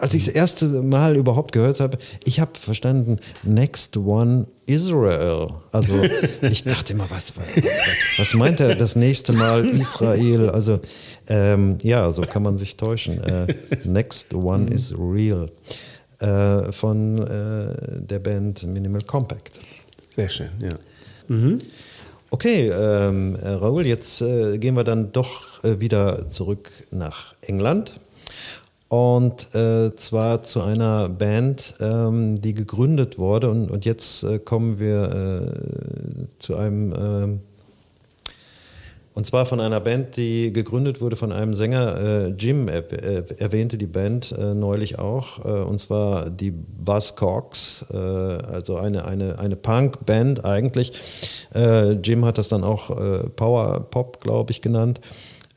als 0.02 0.14
ich 0.14 0.26
das 0.26 0.34
erste 0.34 0.66
Mal 0.82 1.16
überhaupt 1.16 1.54
gehört 1.54 1.80
habe, 1.80 1.98
ich 2.26 2.40
habe 2.42 2.52
verstanden, 2.60 3.20
next 3.44 3.96
one 3.98 4.48
Israel. 4.66 5.50
Also 5.72 5.94
ich 6.42 6.64
dachte 6.66 6.94
immer, 6.94 7.10
was, 7.10 7.34
was 8.18 8.34
meint 8.34 8.60
er 8.60 8.76
das 8.76 8.96
nächste 8.98 9.32
Mal 9.34 9.66
Israel? 9.66 10.50
Also 10.50 10.80
ähm, 11.28 11.78
ja, 11.84 12.12
so 12.12 12.22
kann 12.24 12.44
man 12.44 12.58
sich 12.58 12.76
täuschen. 12.76 13.24
Äh, 13.24 13.56
next 13.86 14.34
one 14.34 14.70
is 14.74 14.94
real. 14.98 15.50
Äh, 16.20 16.72
von 16.72 17.20
äh, 17.20 18.02
der 18.02 18.20
Band 18.20 18.64
Minimal 18.66 19.04
Compact. 19.04 19.60
Sehr 20.16 20.30
schön, 20.30 20.50
ja. 20.62 20.70
Okay, 22.30 22.68
ähm, 22.68 23.38
äh, 23.42 23.52
Raoul, 23.52 23.86
jetzt 23.86 24.22
äh, 24.22 24.58
gehen 24.58 24.76
wir 24.76 24.84
dann 24.84 25.14
doch 25.14 25.64
äh, 25.64 25.80
wieder 25.80 26.30
zurück 26.30 26.72
nach 26.92 27.36
England. 27.40 28.02
Und 28.90 29.56
äh, 29.56 29.96
zwar 29.96 30.44
zu 30.44 30.62
einer 30.62 31.08
Band, 31.08 31.76
ähm, 31.80 32.42
die 32.42 32.54
gegründet 32.54 33.18
wurde. 33.18 33.50
Und, 33.50 33.72
und 33.72 33.86
jetzt 33.86 34.24
äh, 34.24 34.40
kommen 34.40 34.78
wir 34.78 35.04
äh, 35.04 36.40
zu 36.40 36.58
einem, 36.58 36.94
ähm, 36.98 37.40
und 39.14 39.26
zwar 39.26 39.46
von 39.46 39.62
einer 39.62 39.80
Band, 39.80 40.18
die 40.18 40.52
gegründet 40.52 41.00
wurde 41.00 41.16
von 41.16 41.32
einem 41.32 41.54
Sänger. 41.54 41.98
Äh, 41.98 42.28
Jim 42.38 42.68
er, 42.68 42.92
äh, 42.92 43.24
erwähnte 43.38 43.78
die 43.78 43.88
Band 43.88 44.34
äh, 44.34 44.54
neulich 44.54 45.00
auch. 45.00 45.46
Und 45.46 45.80
zwar 45.80 46.30
die 46.30 46.52
Buzzcocks, 46.52 47.86
also 47.90 48.76
eine, 48.78 49.06
eine, 49.06 49.40
eine 49.40 49.56
Punk-Band 49.56 50.44
eigentlich. 50.44 50.94
Äh, 51.54 51.94
Jim 51.94 52.26
hat 52.26 52.38
das 52.38 52.50
dann 52.50 52.64
auch 52.64 52.90
äh, 52.90 53.30
Power 53.30 53.82
Pop, 53.90 54.22
glaube 54.22 54.52
ich, 54.52 54.62
genannt. 54.62 55.02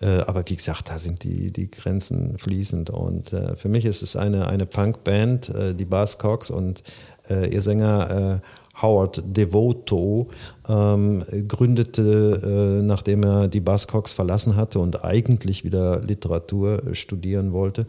Äh, 0.00 0.20
aber 0.20 0.42
wie 0.46 0.57
gesagt, 0.57 0.88
da 0.88 0.98
sind 0.98 1.24
die, 1.24 1.53
die 1.53 1.70
Grenzen 1.70 2.38
fließend. 2.38 2.90
Und 2.90 3.33
äh, 3.33 3.57
für 3.57 3.68
mich 3.68 3.85
ist 3.85 4.03
es 4.03 4.16
eine, 4.16 4.46
eine 4.46 4.66
Punk-Band, 4.66 5.48
äh, 5.50 5.74
die 5.74 5.85
Buzzcocks 5.85 6.50
und 6.50 6.83
äh, 7.29 7.53
ihr 7.53 7.62
Sänger 7.62 8.40
Howard 8.83 9.22
Devoto 9.24 10.29
ähm, 10.68 11.24
gründete, 11.48 12.79
äh, 12.81 12.83
nachdem 12.83 13.24
er 13.24 13.48
die 13.48 13.61
Buzzcocks 13.61 14.12
verlassen 14.12 14.57
hatte 14.57 14.79
und 14.79 15.05
eigentlich 15.05 15.64
wieder 15.64 16.00
Literatur 16.00 16.83
studieren 16.92 17.53
wollte, 17.53 17.87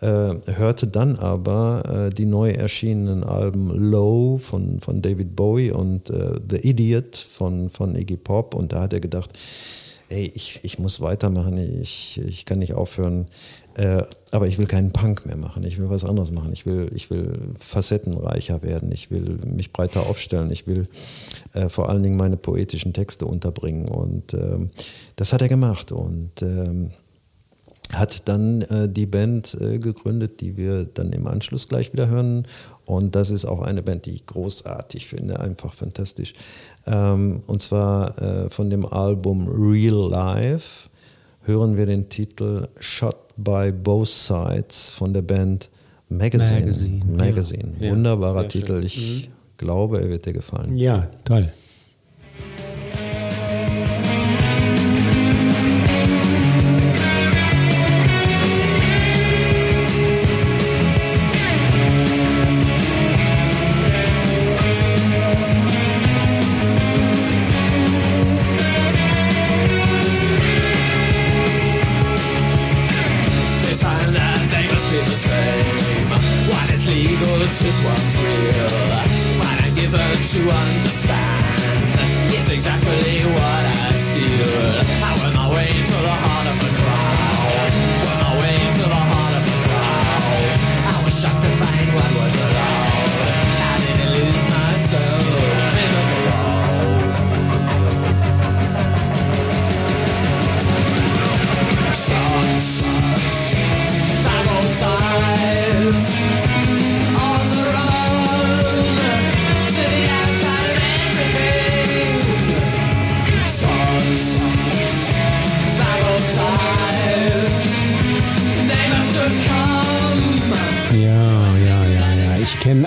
hörte 0.00 0.86
dann 0.88 1.16
aber 1.16 2.08
äh, 2.08 2.10
die 2.10 2.26
neu 2.26 2.50
erschienenen 2.50 3.24
Alben 3.24 3.70
Low 3.70 4.36
von, 4.36 4.80
von 4.80 5.00
David 5.00 5.34
Bowie 5.34 5.70
und 5.70 6.10
äh, 6.10 6.34
The 6.50 6.68
Idiot 6.68 7.16
von, 7.16 7.70
von 7.70 7.96
Iggy 7.96 8.16
Pop. 8.16 8.54
Und 8.54 8.72
da 8.72 8.82
hat 8.82 8.92
er 8.92 9.00
gedacht, 9.00 9.30
ey, 10.08 10.30
ich, 10.34 10.60
ich 10.62 10.78
muss 10.78 11.00
weitermachen, 11.00 11.56
ich, 11.58 12.20
ich 12.24 12.44
kann 12.44 12.58
nicht 12.58 12.74
aufhören, 12.74 13.26
äh, 13.74 14.02
aber 14.30 14.46
ich 14.46 14.58
will 14.58 14.66
keinen 14.66 14.92
Punk 14.92 15.26
mehr 15.26 15.36
machen, 15.36 15.64
ich 15.64 15.78
will 15.78 15.90
was 15.90 16.04
anderes 16.04 16.30
machen, 16.30 16.52
ich 16.52 16.64
will, 16.64 16.90
ich 16.94 17.10
will 17.10 17.32
facettenreicher 17.58 18.62
werden, 18.62 18.90
ich 18.92 19.10
will 19.10 19.38
mich 19.44 19.72
breiter 19.72 20.06
aufstellen, 20.06 20.50
ich 20.50 20.66
will 20.66 20.88
äh, 21.52 21.68
vor 21.68 21.88
allen 21.88 22.02
Dingen 22.02 22.16
meine 22.16 22.36
poetischen 22.36 22.92
Texte 22.92 23.26
unterbringen. 23.26 23.88
Und 23.88 24.34
ähm, 24.34 24.70
das 25.16 25.32
hat 25.32 25.42
er 25.42 25.48
gemacht. 25.48 25.92
Und 25.92 26.30
ähm, 26.42 26.90
hat 27.92 28.28
dann 28.28 28.62
äh, 28.62 28.88
die 28.88 29.06
Band 29.06 29.56
äh, 29.60 29.78
gegründet, 29.78 30.40
die 30.40 30.56
wir 30.56 30.84
dann 30.84 31.12
im 31.12 31.26
Anschluss 31.26 31.68
gleich 31.68 31.92
wieder 31.92 32.08
hören. 32.08 32.46
Und 32.84 33.14
das 33.14 33.30
ist 33.30 33.44
auch 33.44 33.62
eine 33.62 33.82
Band, 33.82 34.06
die 34.06 34.12
ich 34.12 34.26
großartig 34.26 35.06
finde, 35.06 35.40
einfach 35.40 35.72
fantastisch. 35.72 36.34
Ähm, 36.86 37.42
und 37.46 37.62
zwar 37.62 38.20
äh, 38.20 38.50
von 38.50 38.70
dem 38.70 38.86
Album 38.86 39.48
Real 39.48 40.10
Life 40.10 40.88
hören 41.42 41.76
wir 41.76 41.86
den 41.86 42.08
Titel 42.08 42.68
Shot 42.80 43.16
by 43.36 43.72
Both 43.72 44.08
Sides 44.08 44.90
von 44.90 45.12
der 45.14 45.22
Band 45.22 45.68
Magazine. 46.08 46.60
Magazine, 46.60 46.98
ja. 46.98 47.24
Magazine. 47.24 47.72
Ja, 47.80 47.90
Wunderbarer 47.90 48.40
sehr 48.40 48.48
Titel. 48.48 48.88
schön. 48.88 49.04
Mhm. 49.04 49.18
Ich 49.18 49.30
glaube, 49.58 50.00
er 50.00 50.08
wird 50.08 50.26
dir 50.26 50.32
gefallen. 50.32 50.76
Ja, 50.76 51.08
toll. 51.24 51.50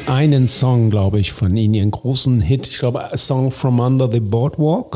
Einen 0.09 0.47
Song, 0.47 0.89
glaube 0.89 1.19
ich, 1.19 1.31
von 1.31 1.55
Ihnen, 1.55 1.73
Ihren 1.73 1.91
großen 1.91 2.41
Hit. 2.41 2.67
Ich 2.67 2.79
glaube, 2.79 3.11
A 3.11 3.17
Song 3.17 3.51
from 3.51 3.79
Under 3.79 4.11
the 4.11 4.19
Boardwalk, 4.19 4.95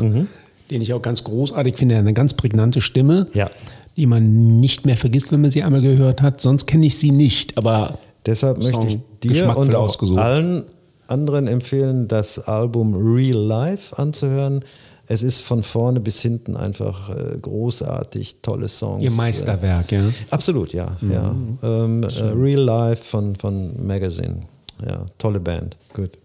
den 0.70 0.82
ich 0.82 0.92
auch 0.92 1.02
ganz 1.02 1.24
großartig 1.24 1.76
finde. 1.76 1.96
Eine 1.96 2.12
ganz 2.14 2.34
prägnante 2.34 2.80
Stimme, 2.80 3.26
Ja. 3.34 3.50
die 3.96 4.06
man 4.06 4.60
nicht 4.60 4.86
mehr 4.86 4.96
vergisst, 4.96 5.32
wenn 5.32 5.40
man 5.40 5.50
sie 5.50 5.62
einmal 5.62 5.82
gehört 5.82 6.22
hat. 6.22 6.40
Sonst 6.40 6.66
kenne 6.66 6.86
ich 6.86 6.98
sie 6.98 7.10
nicht, 7.10 7.56
aber 7.58 7.98
Deshalb 8.26 8.62
Song 8.62 8.72
möchte 8.72 8.86
ich 8.86 8.98
dir 9.22 9.56
und 9.56 9.74
auch 9.74 9.84
ausgesucht. 9.84 10.18
allen 10.18 10.64
anderen 11.06 11.46
empfehlen, 11.46 12.08
das 12.08 12.38
Album 12.38 12.94
Real 12.94 13.36
Life 13.38 13.96
anzuhören. 13.98 14.64
Es 15.06 15.22
ist 15.22 15.42
von 15.42 15.62
vorne 15.62 16.00
bis 16.00 16.22
hinten 16.22 16.56
einfach 16.56 17.10
äh, 17.10 17.36
großartig, 17.40 18.36
tolle 18.40 18.68
Songs. 18.68 19.04
Ihr 19.04 19.10
Meisterwerk, 19.10 19.92
ja. 19.92 20.00
Äh, 20.00 20.12
absolut, 20.30 20.72
ja. 20.72 20.86
ja. 21.02 21.34
Ähm, 21.62 22.02
äh, 22.04 22.06
Real 22.34 22.62
Life 22.62 23.04
von, 23.04 23.36
von 23.36 23.86
Magazine. 23.86 24.40
Ja, 24.86 25.06
tolle 25.18 25.40
Band. 25.40 25.76
Gut. 25.94 26.18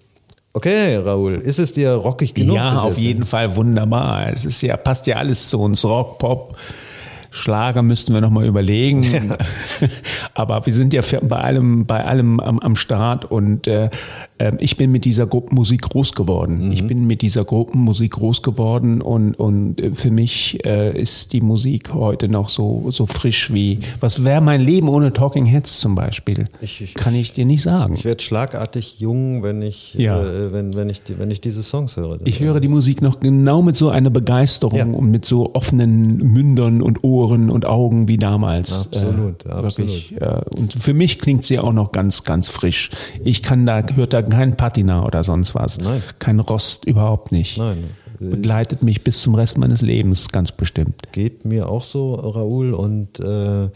Okay, 0.54 0.98
Raoul, 0.98 1.36
ist 1.36 1.60
es 1.60 1.74
dir 1.74 1.94
rockig 1.94 2.34
genug? 2.34 2.56
ja, 2.56 2.76
auf 2.78 2.98
jeden 2.98 3.24
Fall 3.24 3.56
wunderbar. 3.56 4.32
Es 4.34 4.46
ist 4.46 4.62
ja, 4.62 4.76
passt 4.78 5.06
ja 5.08 5.18
alles 5.18 5.50
zu 5.50 5.62
uns. 5.62 5.86
Rock, 5.86 6.18
Pop, 6.18 6.58
Schlager 7.32 7.82
müssten 7.84 8.14
wir 8.14 8.22
nochmal 8.22 8.46
überlegen. 8.46 9.06
Aber 10.34 10.66
wir 10.66 10.74
sind 10.74 10.94
ja 10.94 11.02
bei 11.22 11.38
allem, 11.38 11.86
bei 11.86 12.04
allem 12.06 12.40
am, 12.40 12.60
am 12.60 12.76
Start 12.76 13.26
und 13.30 13.68
äh, 13.68 13.90
äh, 14.38 14.52
ich 14.60 14.78
bin 14.78 14.92
mit 14.92 15.06
dieser 15.06 15.28
Gruppenmusik 15.28 15.82
groß 15.84 16.14
geworden. 16.14 16.66
Mhm. 16.68 16.72
Ich 16.72 16.88
bin 16.88 17.06
mit 17.08 17.22
dieser 17.22 17.46
Gruppenmusik 17.46 18.12
groß 18.12 18.42
geworden 18.42 19.02
und, 19.02 19.36
und 19.36 19.80
äh, 19.80 19.92
für 19.92 20.12
mich 20.12 20.66
äh, 20.66 21.00
ist 21.00 21.34
die 21.34 21.42
Musik 21.42 21.94
heute 21.94 22.30
noch 22.30 22.50
so, 22.50 22.86
so 22.90 23.06
frisch 23.06 23.54
wie, 23.54 23.80
was 24.00 24.24
wäre 24.24 24.42
mein 24.42 24.62
Leben 24.62 24.90
ohne 24.90 25.14
Talking 25.14 25.46
Heads 25.46 25.80
zum 25.80 25.96
Beispiel? 25.96 26.46
Ich- 26.62 26.82
ich- 26.82 26.94
Kann 26.96 27.14
ich 27.16 27.34
dir 27.34 27.46
nicht 27.46 27.62
sagen. 27.62 27.94
Ich 27.96 28.06
werde 28.06 28.24
schlagartig 28.24 29.00
jung, 29.00 29.44
wenn 29.44 29.62
ich, 29.62 29.94
Ja. 29.94 30.20
äh, 30.22 30.52
wenn, 30.52 30.74
wenn, 30.76 30.90
ich, 30.90 31.02
wenn 31.18 31.30
ich 31.32 31.42
diese 31.42 31.64
Songs 31.64 31.96
höre. 31.98 32.20
Ich 32.26 32.40
höre 32.40 32.60
die 32.60 32.68
Musik 32.68 33.02
noch 33.02 33.20
genau 33.20 33.62
mit 33.62 33.76
so 33.76 33.90
einer 33.90 34.10
Begeisterung 34.10 34.78
Ja. 34.80 34.86
und 34.86 35.12
mit 35.12 35.26
so 35.26 35.54
offenen 35.54 36.18
Mündern 36.18 36.82
und 36.82 37.04
Ohren 37.04 37.19
und 37.28 37.66
Augen 37.66 38.08
wie 38.08 38.18
damals. 38.18 38.88
Absolut, 38.88 39.46
äh, 39.46 39.50
absolut. 39.50 39.78
Wirklich. 39.78 40.22
Äh, 40.22 40.42
und 40.58 40.74
für 40.74 40.94
mich 40.94 41.20
klingt 41.20 41.44
sie 41.44 41.60
auch 41.60 41.74
noch 41.74 41.92
ganz, 41.92 42.24
ganz 42.24 42.48
frisch. 42.48 42.90
Ich 43.24 43.44
kann 43.44 43.66
da, 43.66 43.84
hört 43.96 44.14
da 44.14 44.22
kein 44.22 44.58
Patina 44.58 45.06
oder 45.06 45.24
sonst 45.24 45.56
was. 45.56 45.80
Nein. 45.80 46.02
Kein 46.20 46.40
Rost, 46.40 46.86
überhaupt 46.86 47.32
nicht. 47.32 47.58
Nein. 47.58 47.86
Begleitet 48.20 48.84
mich 48.84 49.04
bis 49.04 49.22
zum 49.22 49.36
Rest 49.36 49.58
meines 49.58 49.82
Lebens, 49.82 50.28
ganz 50.28 50.52
bestimmt. 50.52 50.96
Geht 51.14 51.46
mir 51.46 51.70
auch 51.70 51.84
so, 51.84 52.16
Raoul. 52.16 52.74
Und 52.74 53.20
äh, 53.22 53.70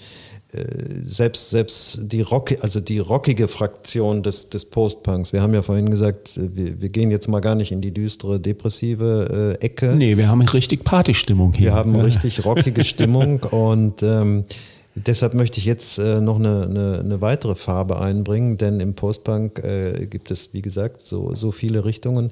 selbst, 1.05 1.49
selbst 1.49 1.99
die 2.03 2.21
Rock, 2.21 2.55
also 2.61 2.79
die 2.79 2.99
rockige 2.99 3.47
Fraktion 3.47 4.23
des, 4.23 4.49
des 4.49 4.65
Post-Punks. 4.65 5.33
Wir 5.33 5.41
haben 5.41 5.53
ja 5.53 5.61
vorhin 5.61 5.89
gesagt, 5.89 6.37
äh, 6.37 6.49
wir, 6.53 6.81
wir 6.81 6.89
gehen 6.89 7.11
jetzt 7.11 7.27
mal 7.27 7.39
gar 7.39 7.55
nicht 7.55 7.71
in 7.71 7.81
die 7.81 7.91
düstere, 7.91 8.39
depressive 8.39 9.57
äh, 9.59 9.65
Ecke. 9.65 9.95
Nee, 9.95 10.17
wir 10.17 10.27
haben 10.27 10.41
richtig 10.41 10.83
Partystimmung 10.83 11.53
hier. 11.53 11.67
Wir 11.67 11.73
haben 11.73 11.95
Ja. 11.95 12.03
richtig 12.03 12.45
rockige 12.45 12.83
Stimmung 12.83 13.43
und 13.51 14.03
ähm, 14.03 14.45
deshalb 14.95 15.33
möchte 15.33 15.59
ich 15.59 15.65
jetzt 15.65 15.97
äh, 15.97 16.21
noch 16.21 16.37
eine, 16.37 16.63
eine, 16.63 16.99
eine 16.99 17.21
weitere 17.21 17.55
Farbe 17.55 17.99
einbringen, 17.99 18.57
denn 18.57 18.79
im 18.79 18.93
Postpunk 18.93 19.59
äh, 19.63 20.05
gibt 20.07 20.31
es, 20.31 20.53
wie 20.53 20.61
gesagt, 20.61 21.01
so, 21.05 21.33
so 21.33 21.51
viele 21.51 21.85
Richtungen. 21.85 22.31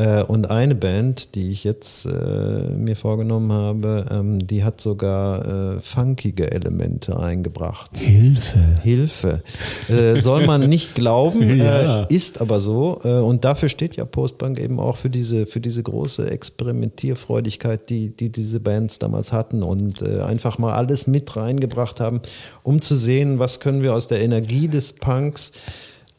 Äh, 0.00 0.22
und 0.22 0.50
eine 0.50 0.74
Band, 0.74 1.34
die 1.34 1.50
ich 1.50 1.62
jetzt 1.64 2.06
äh, 2.06 2.70
mir 2.70 2.96
vorgenommen 2.96 3.52
habe, 3.52 4.06
ähm, 4.10 4.46
die 4.46 4.64
hat 4.64 4.80
sogar 4.80 5.74
äh, 5.76 5.80
funkige 5.80 6.50
Elemente 6.50 7.18
eingebracht. 7.18 7.98
Hilfe. 7.98 8.58
Hilfe. 8.82 9.42
Äh, 9.88 10.18
soll 10.22 10.46
man 10.46 10.68
nicht 10.70 10.94
glauben, 10.94 11.56
Ja. 11.58 12.02
äh, 12.04 12.14
ist 12.14 12.40
aber 12.40 12.60
so. 12.60 13.00
Äh, 13.04 13.08
und 13.18 13.44
dafür 13.44 13.68
steht 13.68 13.96
ja 13.96 14.06
Postbank 14.06 14.58
eben 14.58 14.80
auch 14.80 14.96
für 14.96 15.10
diese, 15.10 15.44
für 15.44 15.60
diese 15.60 15.82
große 15.82 16.30
Experimentierfreudigkeit, 16.30 17.90
die, 17.90 18.08
die 18.08 18.30
diese 18.30 18.60
Bands 18.60 18.98
damals 18.98 19.32
hatten 19.32 19.62
und 19.62 20.02
einfach 20.02 20.58
mal 20.58 20.72
alles 20.74 21.06
mit 21.06 21.36
reingebracht 21.36 22.00
haben, 22.00 22.20
um 22.62 22.80
zu 22.80 22.94
sehen, 22.94 23.38
was 23.38 23.60
können 23.60 23.82
wir 23.82 23.94
aus 23.94 24.06
der 24.08 24.20
Energie 24.22 24.68
des 24.68 24.92
Punks 24.94 25.52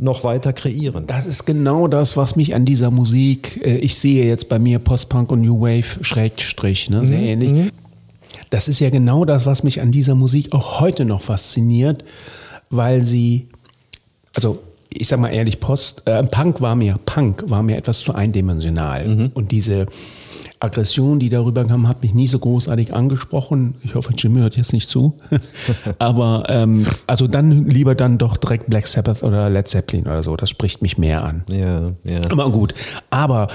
noch 0.02 0.24
weiter 0.24 0.52
kreieren. 0.52 1.06
Das 1.06 1.26
ist 1.26 1.46
genau 1.46 1.88
das, 1.88 2.18
was 2.18 2.36
mich 2.36 2.56
an 2.56 2.66
dieser 2.66 2.90
Musik, 2.92 3.62
äh, 3.64 3.78
ich 3.78 3.96
sehe 3.96 4.26
jetzt 4.26 4.50
bei 4.50 4.60
mir 4.60 4.80
Post-Punk 4.80 5.32
und 5.32 5.42
New 5.42 5.62
Wave 5.62 6.04
Schrägstrich, 6.04 6.90
ne, 6.90 7.06
sehr 7.06 7.20
ähnlich. 7.20 7.72
Das 8.50 8.68
ist 8.68 8.80
ja 8.80 8.90
genau 8.90 9.24
das, 9.26 9.46
was 9.46 9.64
mich 9.64 9.80
an 9.80 9.92
dieser 9.92 10.16
Musik 10.16 10.54
auch 10.54 10.82
heute 10.82 11.06
noch 11.06 11.22
fasziniert, 11.22 12.04
weil 12.70 13.04
sie, 13.04 13.48
also 14.34 14.60
ich 14.90 15.08
sag 15.08 15.20
mal 15.20 15.30
ehrlich, 15.30 15.60
Post, 15.60 16.04
äh, 16.06 16.24
Punk 16.24 16.60
war 16.62 16.76
mir, 16.76 16.98
Punk 17.06 17.44
war 17.48 17.64
mir 17.64 17.78
etwas 17.78 18.00
zu 18.00 18.14
eindimensional. 18.14 19.30
Und 19.34 19.52
diese 19.52 19.86
Aggression, 20.62 21.20
die 21.20 21.30
darüber 21.30 21.66
kam, 21.66 21.88
hat 21.88 22.04
mich 22.04 22.14
nie 22.14 22.28
so 22.28 22.38
großartig 22.40 22.94
angesprochen. 22.94 23.76
Ich 23.84 23.96
hoffe, 23.96 24.14
Jimmy 24.16 24.40
hört 24.42 24.56
jetzt 24.56 24.74
nicht 24.74 24.88
zu. 24.90 25.20
Aber 26.00 26.44
ähm, 26.50 26.86
also 27.08 27.28
dann 27.28 27.66
lieber 27.68 27.96
dann 27.96 28.18
doch 28.18 28.38
direkt 28.38 28.70
Black 28.70 28.88
Sabbath 28.88 29.24
oder 29.24 29.50
Led 29.50 29.68
Zeppelin 29.68 30.06
oder 30.06 30.22
so. 30.24 30.36
Das 30.36 30.50
spricht 30.50 30.82
mich 30.82 30.98
mehr 30.98 31.24
an. 31.24 31.44
Ja, 31.50 31.92
ja. 32.04 32.22
Aber 32.30 32.52
gut. 32.52 32.76
Aber 33.10 33.48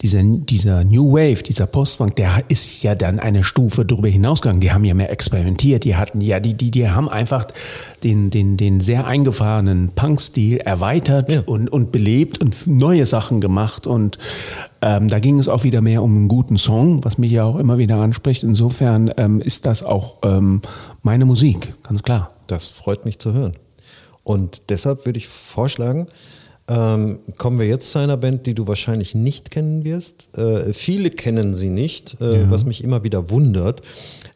dieser, 0.00 0.22
dieser 0.22 0.84
New 0.84 1.12
Wave, 1.12 1.42
dieser 1.42 1.66
Postpunk, 1.66 2.14
der 2.16 2.44
ist 2.48 2.84
ja 2.84 2.94
dann 2.94 3.18
eine 3.18 3.42
Stufe 3.42 3.84
darüber 3.84 4.08
hinausgegangen. 4.08 4.60
Die 4.60 4.70
haben 4.70 4.84
ja 4.84 4.94
mehr 4.94 5.10
experimentiert. 5.10 5.82
Die 5.84 5.96
hatten 5.96 6.20
ja, 6.20 6.38
die, 6.38 6.54
die, 6.54 6.70
die 6.70 6.88
haben 6.88 7.08
einfach 7.08 7.46
den, 8.04 8.30
den, 8.30 8.56
den 8.56 8.80
sehr 8.80 9.06
eingefahrenen 9.08 9.90
Punk-Stil 9.96 10.58
erweitert 10.58 11.28
Ja. 11.28 11.42
und, 11.46 11.68
und 11.68 11.90
belebt 11.90 12.40
und 12.40 12.66
neue 12.68 13.06
Sachen 13.06 13.40
gemacht. 13.40 13.88
Und 13.88 14.18
ähm, 14.82 15.08
da 15.08 15.18
ging 15.18 15.38
es 15.38 15.48
auch 15.48 15.64
wieder 15.64 15.80
mehr 15.80 16.02
um 16.02 16.14
einen 16.16 16.28
guten 16.28 16.56
Song, 16.58 17.04
was 17.04 17.18
mich 17.18 17.32
ja 17.32 17.44
auch 17.44 17.56
immer 17.56 17.78
wieder 17.78 17.96
anspricht. 17.96 18.42
Insofern 18.42 19.12
ähm, 19.16 19.40
ist 19.40 19.66
das 19.66 19.82
auch 19.82 20.16
ähm, 20.22 20.62
meine 21.02 21.24
Musik, 21.24 21.74
ganz 21.82 22.02
klar. 22.02 22.30
Das 22.46 22.68
freut 22.68 23.04
mich 23.04 23.18
zu 23.18 23.32
hören. 23.32 23.54
Und 24.24 24.62
deshalb 24.70 25.04
würde 25.06 25.18
ich 25.18 25.26
vorschlagen, 25.28 26.06
ähm, 26.68 27.18
kommen 27.38 27.58
wir 27.58 27.66
jetzt 27.66 27.90
zu 27.92 27.98
einer 27.98 28.16
Band, 28.18 28.46
die 28.46 28.54
du 28.54 28.66
wahrscheinlich 28.66 29.14
nicht 29.14 29.50
kennen 29.50 29.84
wirst. 29.84 30.36
Äh, 30.36 30.74
viele 30.74 31.10
kennen 31.10 31.54
sie 31.54 31.70
nicht, 31.70 32.18
äh, 32.20 32.42
Ja. 32.42 32.50
was 32.50 32.64
mich 32.66 32.84
immer 32.84 33.04
wieder 33.04 33.30
wundert. 33.30 33.80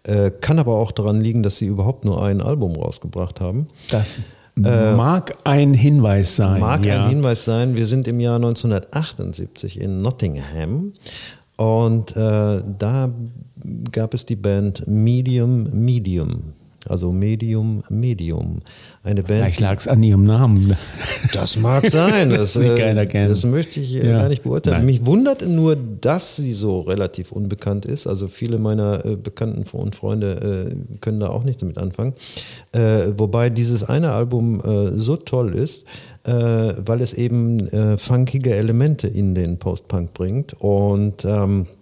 Äh, 0.05 0.31
kann 0.41 0.59
aber 0.59 0.77
auch 0.77 0.93
daran 0.93 1.21
liegen, 1.21 1.43
dass 1.43 1.57
sie 1.59 1.67
überhaupt 1.67 2.05
nur 2.07 2.23
ein 2.23 2.41
Album 2.41 2.75
rausgebracht 2.75 3.41
haben. 3.41 3.69
Das 3.91 4.17
mag 4.55 5.37
ein 5.45 5.75
Hinweis 5.75 6.37
sein. 6.37 6.61
Mag 6.61 6.85
ja. 6.85 7.03
ein 7.03 7.09
Hinweis 7.09 7.45
sein, 7.45 7.77
wir 7.77 7.87
sind 7.87 8.09
im 8.09 8.21
Jahr 8.21 8.37
1978 8.37 9.81
in 9.81 10.03
Nottingham 10.03 10.93
und 11.57 12.17
äh, 12.17 12.63
da 12.79 13.11
gab 13.93 14.15
es 14.15 14.27
die 14.27 14.37
Band 14.37 14.87
Medium 14.87 15.65
Medium, 15.73 16.53
also 16.89 17.13
Medium 17.13 17.83
Medium. 17.89 18.61
Eine 19.05 19.23
Band, 19.23 19.41
Vielleicht 19.41 19.61
lag 19.61 19.79
es 19.79 19.89
an 19.89 20.03
ihrem 20.03 20.25
Namen. 20.25 20.77
das 21.33 21.57
mag 21.57 21.89
sein. 21.91 22.31
Das, 22.43 22.55
Das 22.55 22.65
äh, 22.65 23.07
das 23.29 23.45
möchte 23.45 23.81
ich 23.81 23.97
äh, 23.97 24.07
Ja. 24.09 24.21
gar 24.21 24.29
nicht 24.29 24.43
beurteilen. 24.43 24.79
Nein. 24.79 24.87
Mich 24.87 25.07
wundert 25.07 25.47
nur, 25.47 25.77
dass 25.77 26.37
sie 26.37 26.53
so 26.53 26.81
relativ 26.81 27.33
unbekannt 27.33 27.85
ist. 27.85 28.07
Also 28.07 28.29
viele 28.29 28.59
meiner 28.59 29.05
äh, 29.05 29.17
Bekannten 29.17 29.65
und 29.73 29.95
Freunde 29.95 30.71
äh, 30.71 30.97
können 31.01 31.21
da 31.21 31.29
auch 31.29 31.45
nichts 31.45 31.61
damit 31.61 31.79
anfangen. 31.79 32.15
Wobei 33.17 33.51
dieses 33.51 33.85
eine 33.85 34.13
Album 34.13 34.63
so 34.97 35.17
toll 35.17 35.55
ist, 35.55 35.85
weil 36.25 37.01
es 37.01 37.13
eben 37.13 37.99
funkige 37.99 38.55
Elemente 38.55 39.09
in 39.09 39.35
den 39.35 39.59
Post-Punk 39.59 40.15
bringt 40.15 40.55
und 40.55 41.25
ähm, 41.25 41.67
äh, 41.67 41.82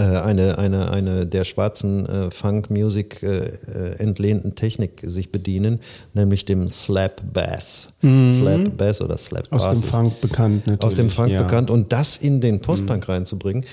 eine, 0.00 0.58
eine, 0.58 0.90
eine 0.90 1.26
der 1.26 1.44
schwarzen 1.44 2.06
äh, 2.06 2.30
Funk-Music 2.30 3.22
äh, 3.22 3.38
äh, 3.38 3.98
entlehnten 3.98 4.54
Technik 4.54 5.02
sich 5.04 5.30
bedienen, 5.30 5.80
nämlich 6.14 6.44
dem 6.44 6.68
Slap 6.68 7.22
Bass. 7.32 7.90
Slap 8.00 8.76
Bass 8.76 9.00
oder 9.00 9.16
Slap 9.18 9.44
Mhm. 9.50 9.56
Aus 9.56 9.64
Bass. 9.64 9.80
dem 9.80 9.88
Funk 9.88 10.20
bekannt 10.20 10.66
natürlich. 10.66 10.82
Aus 10.84 10.94
dem 10.94 11.10
Funk 11.10 11.30
ja. 11.30 11.40
Mhm. 11.42 11.46
bekannt. 11.46 11.70
Und 11.70 11.92
das 11.92 12.16
in 12.18 12.40
den 12.40 12.60
Postpunk 12.60 13.08
reinzubringen, 13.08 13.64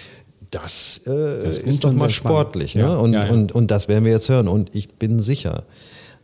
das, 0.51 1.01
äh, 1.05 1.43
Das 1.45 1.59
ist 1.59 1.83
doch 1.83 1.93
mal 1.93 2.09
sportlich. 2.09 2.75
Ne? 2.75 2.81
Ja, 2.81 2.95
Und, 2.97 3.13
ja, 3.13 3.25
ja. 3.25 3.31
Und, 3.31 3.51
und 3.53 3.71
das 3.71 3.87
werden 3.87 4.03
wir 4.05 4.11
jetzt 4.11 4.27
hören. 4.29 4.47
Und 4.49 4.75
ich 4.75 4.89
bin 4.95 5.19
sicher, 5.21 5.63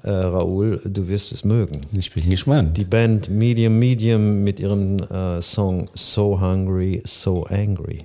äh, 0.04 0.10
Raoul, 0.10 0.82
du 0.86 1.08
wirst 1.08 1.32
es 1.32 1.44
mögen. 1.46 1.80
Ich 1.98 2.12
bin 2.14 2.30
gespannt. 2.30 2.76
Die 2.78 2.84
Band 2.84 3.30
Medium 3.30 3.80
Medium 3.80 4.44
mit 4.44 4.60
ihrem 4.60 4.98
äh, 5.00 5.42
Song 5.42 5.90
So 5.96 6.40
Hungry, 6.42 7.02
So 7.06 7.46
Angry. 7.46 8.04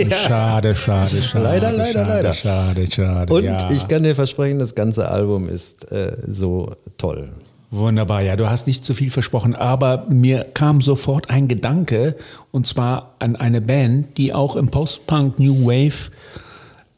Ja. 0.10 0.16
Schade, 0.16 0.74
schade, 0.74 1.22
schade. 1.22 1.44
Leider, 1.44 1.72
leider, 1.72 1.92
schade, 1.92 2.08
leider. 2.08 2.34
Schade, 2.34 2.90
schade. 2.90 3.34
Und 3.34 3.44
ja. 3.44 3.70
ich 3.70 3.86
kann 3.86 4.02
dir 4.02 4.14
versprechen, 4.14 4.58
das 4.58 4.74
ganze 4.74 5.10
Album 5.10 5.48
ist 5.48 5.90
äh, 5.92 6.16
so 6.26 6.72
toll. 6.96 7.30
Wunderbar, 7.72 8.20
ja, 8.22 8.34
du 8.34 8.50
hast 8.50 8.66
nicht 8.66 8.84
zu 8.84 8.94
viel 8.94 9.10
versprochen, 9.10 9.54
aber 9.54 10.06
mir 10.08 10.44
kam 10.54 10.80
sofort 10.80 11.30
ein 11.30 11.46
Gedanke 11.46 12.16
und 12.50 12.66
zwar 12.66 13.14
an 13.20 13.36
eine 13.36 13.60
Band, 13.60 14.18
die 14.18 14.34
auch 14.34 14.56
im 14.56 14.68
Post-Punk 14.68 15.38
New 15.38 15.66
Wave 15.66 16.10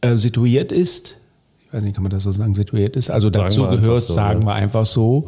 äh, 0.01 0.17
situiert 0.17 0.73
ist. 0.73 1.19
Ich 1.67 1.75
weiß 1.75 1.85
nicht, 1.85 1.95
kann 1.95 2.03
man 2.03 2.11
das 2.11 2.23
so 2.23 2.31
sagen, 2.33 2.55
situiert 2.55 2.97
ist. 2.97 3.11
Also 3.11 3.31
Sagen 3.31 3.45
dazu 3.45 3.69
gehört, 3.69 4.01
so, 4.01 4.15
sagen 4.15 4.41
ja. 4.43 4.47
wir 4.47 4.55
einfach 4.55 4.87
so. 4.87 5.27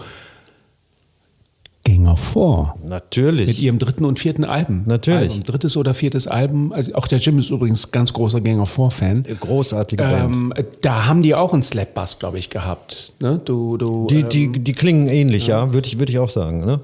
Gang 1.84 2.08
of 2.08 2.18
Four. 2.18 2.74
Natürlich. 2.82 3.46
Mit 3.46 3.58
ihrem 3.60 3.78
dritten 3.78 4.04
und 4.06 4.18
vierten 4.18 4.44
Album. 4.44 4.84
Natürlich. 4.86 5.30
Album. 5.32 5.42
Drittes 5.44 5.76
oder 5.76 5.92
viertes 5.92 6.26
Album. 6.26 6.72
Also 6.72 6.94
auch 6.94 7.06
der 7.06 7.18
Jim 7.18 7.38
ist 7.38 7.50
übrigens 7.50 7.90
ganz 7.90 8.12
großer 8.12 8.40
Gang 8.40 8.60
of 8.60 8.70
Four-Fan. 8.70 9.22
Großartige 9.38 10.02
Band. 10.02 10.34
Ähm, 10.34 10.54
da 10.80 11.06
haben 11.06 11.22
die 11.22 11.34
auch 11.34 11.52
einen 11.52 11.62
Slap-Bass, 11.62 12.18
glaube 12.18 12.38
ich, 12.38 12.48
gehabt. 12.48 13.12
Ne? 13.20 13.40
Du, 13.44 13.76
du, 13.76 14.06
Die, 14.08 14.20
ähm, 14.20 14.28
die, 14.30 14.52
die 14.52 14.72
klingen 14.72 15.08
ähnlich, 15.08 15.46
ja, 15.46 15.74
würde 15.74 15.86
ich, 15.86 15.98
würde 15.98 16.10
ich 16.10 16.18
auch 16.18 16.30
sagen. 16.30 16.64
Ne? 16.64 16.80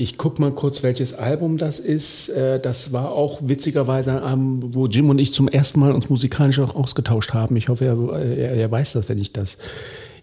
Ich 0.00 0.16
guck 0.16 0.38
mal 0.38 0.52
kurz, 0.52 0.82
welches 0.82 1.12
Album 1.12 1.58
das 1.58 1.78
ist. 1.78 2.30
Äh, 2.30 2.58
Das 2.60 2.92
war 2.92 3.12
auch 3.12 3.40
witzigerweise 3.42 4.12
ein 4.12 4.22
Album, 4.22 4.74
wo 4.74 4.86
Jim 4.86 5.10
und 5.10 5.20
ich 5.20 5.34
zum 5.34 5.48
ersten 5.48 5.80
Mal 5.80 5.92
uns 5.92 6.08
musikalisch 6.08 6.58
auch 6.60 6.74
ausgetauscht 6.74 7.34
haben. 7.34 7.56
Ich 7.56 7.68
hoffe, 7.68 7.84
er, 7.84 8.12
er, 8.18 8.52
er 8.52 8.70
weiß 8.70 8.92
das, 8.92 9.08
wenn 9.08 9.18
ich 9.18 9.32
das 9.32 9.58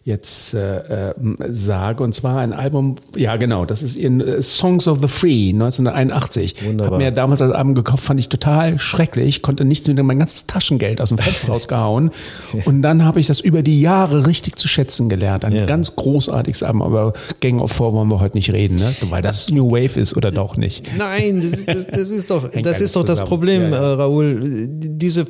jetzt 0.08 0.54
äh, 0.54 1.10
äh, 1.10 1.14
sage. 1.50 2.04
Und 2.04 2.14
zwar 2.14 2.38
ein 2.38 2.54
Album, 2.54 2.94
ja 3.18 3.38
genau, 3.38 3.66
das 3.66 3.82
ist 3.82 3.98
in 3.98 4.22
äh, 4.22 4.40
Songs 4.44 4.88
of 4.88 5.00
the 5.02 5.08
Free 5.08 5.50
1981. 5.50 6.64
Wunderbar. 6.64 6.94
Hab 6.94 6.98
mir 7.00 7.10
damals 7.12 7.40
das 7.40 7.52
Album 7.52 7.74
gekauft, 7.74 8.04
fand 8.04 8.20
ich 8.20 8.30
total 8.30 8.78
schrecklich, 8.78 9.42
konnte 9.42 9.66
nichts 9.66 9.88
mit 9.88 10.02
mein 10.04 10.20
ganzes 10.20 10.46
Taschengeld 10.46 11.02
aus 11.02 11.10
dem 11.10 11.18
Fenster 11.18 11.48
rausgehauen. 11.52 12.12
Und 12.66 12.84
dann 12.84 13.04
habe 13.04 13.20
ich 13.20 13.26
das 13.26 13.40
über 13.40 13.64
die 13.64 13.82
Jahre 13.82 14.28
richtig 14.28 14.60
zu 14.60 14.68
schätzen 14.68 15.10
gelernt. 15.10 15.44
Ein 15.44 15.54
Ja. 15.56 15.66
ganz 15.66 15.96
großartiges 15.96 16.62
Album, 16.62 16.84
aber 16.84 17.14
Gang 17.42 17.60
of 17.60 17.72
Four 17.72 17.94
wollen 17.94 18.12
wir 18.12 18.20
heute 18.20 18.38
nicht 18.38 18.54
reden, 18.54 18.76
ne? 18.78 18.94
weil 19.10 19.24
das 19.24 19.50
New 19.50 19.72
Wave 19.72 20.00
ist 20.00 20.16
oder 20.16 20.30
doch 20.30 20.56
nicht. 20.56 20.86
Nein, 21.00 21.38
das, 21.42 21.46
ist- 21.62 21.68
das, 21.68 21.88
das 21.88 22.12
ist 22.12 22.30
doch, 22.30 22.48
das, 22.62 22.80
ist 22.80 22.96
doch 22.96 23.04
das. 23.06 23.24
Problem, 23.24 23.64
Ja, 23.64 23.70
ja. 23.70 23.76
Äh, 23.78 23.94
Raoul. 23.96 24.68
Diese 24.70 25.26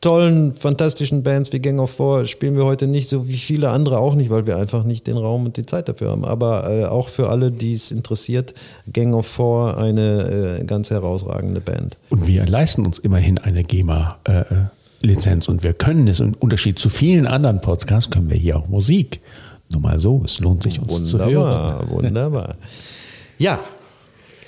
tollen, 0.00 0.52
fantastischen 0.54 1.22
Bands 1.22 1.52
wie 1.52 1.58
Gang 1.58 1.80
of 1.80 1.90
Four 1.90 2.26
spielen 2.26 2.56
wir 2.56 2.64
heute 2.64 2.86
nicht, 2.86 3.08
so 3.08 3.28
wie 3.28 3.36
viele 3.36 3.70
andere 3.70 3.98
auch 3.98 4.14
nicht, 4.14 4.30
weil 4.30 4.46
wir 4.46 4.56
einfach 4.56 4.84
nicht 4.84 5.06
den 5.06 5.16
Raum 5.16 5.46
und 5.46 5.56
die 5.56 5.66
Zeit 5.66 5.88
dafür 5.88 6.10
haben. 6.10 6.24
Aber 6.24 6.70
äh, 6.70 6.84
auch 6.84 7.08
für 7.08 7.28
alle, 7.28 7.50
die 7.50 7.74
es 7.74 7.90
interessiert, 7.90 8.54
Gang 8.92 9.14
of 9.14 9.26
Four 9.26 9.76
eine 9.76 10.58
äh, 10.60 10.64
ganz 10.64 10.90
herausragende 10.90 11.60
Band. 11.60 11.96
Und 12.10 12.26
wir 12.26 12.46
leisten 12.46 12.84
uns 12.86 12.98
immerhin 12.98 13.38
eine 13.38 13.62
GEMA-Lizenz 13.62 15.48
und 15.48 15.62
wir 15.62 15.72
können 15.72 16.08
es, 16.08 16.20
im 16.20 16.34
Unterschied 16.34 16.78
zu 16.78 16.88
vielen 16.88 17.26
anderen 17.26 17.60
Podcasts, 17.60 18.10
können 18.10 18.30
wir 18.30 18.36
hier 18.36 18.56
auch 18.58 18.68
Musik. 18.68 19.20
Nur 19.72 19.80
mal 19.80 19.98
so, 19.98 20.22
es 20.24 20.38
lohnt 20.38 20.62
sich 20.62 20.80
uns 20.80 21.10
zu 21.10 21.18
hören. 21.18 21.34
Wunderbar, 21.34 21.90
wunderbar. 21.90 22.56
Ja, 23.38 23.60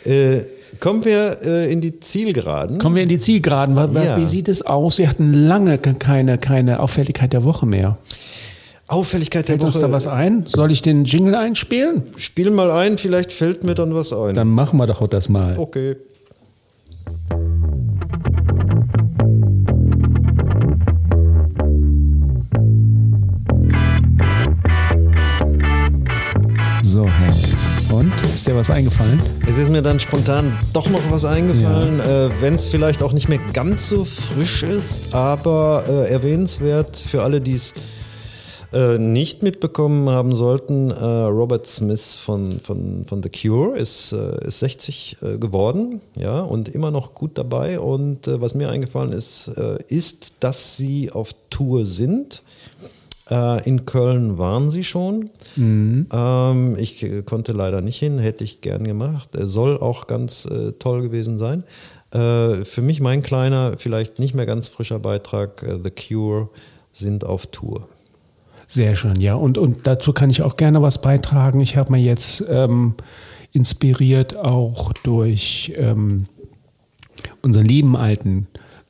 äh, 0.04 0.42
kommen 0.80 1.04
wir 1.04 1.38
äh, 1.44 1.72
in 1.72 1.80
die 1.80 2.00
Zielgeraden. 2.00 2.78
Kommen 2.78 2.94
wir 2.96 3.02
in 3.02 3.08
die 3.08 3.18
Zielgeraden. 3.18 3.76
Wa- 3.76 3.88
Ja. 3.92 4.16
Wie 4.16 4.26
sieht 4.26 4.48
es 4.48 4.62
aus? 4.62 4.96
Sie 4.96 5.08
hatten 5.08 5.32
lange 5.32 5.78
ke- 5.78 5.94
keine, 5.94 6.38
keine 6.38 6.80
Auffälligkeit 6.80 7.32
der 7.32 7.44
Woche 7.44 7.66
mehr. 7.66 7.98
Auffälligkeit 8.86 9.48
der 9.48 9.54
Fällt 9.56 9.64
uns 9.64 9.74
da 9.74 9.82
Woche. 9.82 9.92
was 9.92 10.06
ein? 10.06 10.44
Soll 10.46 10.72
ich 10.72 10.80
den 10.82 11.04
Jingle 11.04 11.34
einspielen? 11.34 12.02
Spiel 12.16 12.50
mal 12.50 12.70
ein, 12.70 12.96
vielleicht 12.96 13.32
fällt 13.32 13.62
mir 13.64 13.74
dann 13.74 13.94
was 13.94 14.12
ein. 14.12 14.34
Dann 14.34 14.48
machen 14.48 14.78
wir 14.78 14.86
doch 14.86 15.06
das 15.08 15.28
mal. 15.28 15.58
Okay. 15.58 15.96
Und? 28.08 28.34
Ist 28.34 28.46
dir 28.46 28.56
was 28.56 28.70
eingefallen? 28.70 29.20
Es 29.46 29.58
ist 29.58 29.68
mir 29.68 29.82
dann 29.82 30.00
spontan 30.00 30.58
doch 30.72 30.88
noch 30.88 31.00
was 31.10 31.24
eingefallen, 31.24 32.00
äh, 32.00 32.30
wenn 32.40 32.54
es 32.54 32.68
vielleicht 32.68 33.02
auch 33.02 33.12
nicht 33.12 33.28
mehr 33.28 33.40
ganz 33.52 33.88
so 33.88 34.04
frisch 34.04 34.62
ist, 34.62 35.14
aber 35.14 35.84
äh, 35.86 36.10
erwähnenswert 36.10 36.96
für 36.96 37.22
alle, 37.22 37.40
die 37.40 37.52
es 37.52 37.74
äh, 38.72 38.98
nicht 38.98 39.42
mitbekommen 39.42 40.08
haben 40.08 40.34
sollten. 40.34 40.90
Äh, 40.90 41.04
Robert 41.04 41.66
Smith 41.66 42.14
von, 42.14 42.60
von, 42.60 43.04
von 43.06 43.22
The 43.22 43.28
Cure 43.28 43.76
ist, 43.76 44.12
äh, 44.12 44.46
ist 44.46 44.60
60 44.60 45.18
äh, 45.20 45.38
geworden 45.38 46.00
ja, 46.16 46.40
und 46.40 46.68
immer 46.68 46.90
noch 46.90 47.12
gut 47.14 47.32
dabei. 47.36 47.78
Und 47.78 48.26
was 48.26 48.54
mir 48.54 48.70
eingefallen 48.70 49.12
ist, 49.12 49.48
ist, 49.88 50.32
dass 50.40 50.76
sie 50.76 51.10
auf 51.10 51.34
Tour 51.50 51.84
sind. 51.84 52.42
Äh, 53.30 53.68
in 53.68 53.84
Köln 53.84 54.38
waren 54.38 54.70
sie 54.70 54.84
schon. 54.84 55.30
Ähm, 56.12 56.76
ich 56.78 57.02
äh, 57.02 57.22
konnte 57.22 57.52
leider 57.52 57.80
nicht 57.80 57.98
hin, 57.98 58.18
hätte 58.18 58.44
ich 58.44 58.60
gern 58.60 58.84
gemacht. 58.84 59.34
Er 59.34 59.46
soll 59.46 59.78
auch 59.78 60.06
ganz 60.06 60.46
äh, 60.46 60.72
toll 60.78 61.02
gewesen 61.02 61.38
sein. 61.38 61.64
Äh, 62.12 62.64
für 62.64 62.82
mich 62.82 63.00
mein 63.00 63.22
kleiner, 63.22 63.74
vielleicht 63.76 64.18
nicht 64.18 64.34
mehr 64.34 64.46
ganz 64.46 64.68
frischer 64.68 64.98
Beitrag, 64.98 65.62
äh, 65.62 65.78
The 65.82 65.90
Cure 65.90 66.48
sind 66.92 67.24
auf 67.24 67.46
Tour. 67.46 67.88
Sehr 68.66 68.96
schön, 68.96 69.20
ja. 69.20 69.34
Und, 69.34 69.58
und 69.58 69.86
dazu 69.86 70.12
kann 70.12 70.30
ich 70.30 70.42
auch 70.42 70.56
gerne 70.56 70.82
was 70.82 71.00
beitragen. 71.00 71.60
Ich 71.60 71.76
habe 71.76 71.92
mir 71.92 72.00
jetzt 72.00 72.44
ähm, 72.48 72.94
inspiriert 73.52 74.36
auch 74.36 74.92
durch 75.04 75.72
ähm, 75.76 76.26
unseren 77.42 77.64
lieben 77.64 77.96
alten 77.96 78.46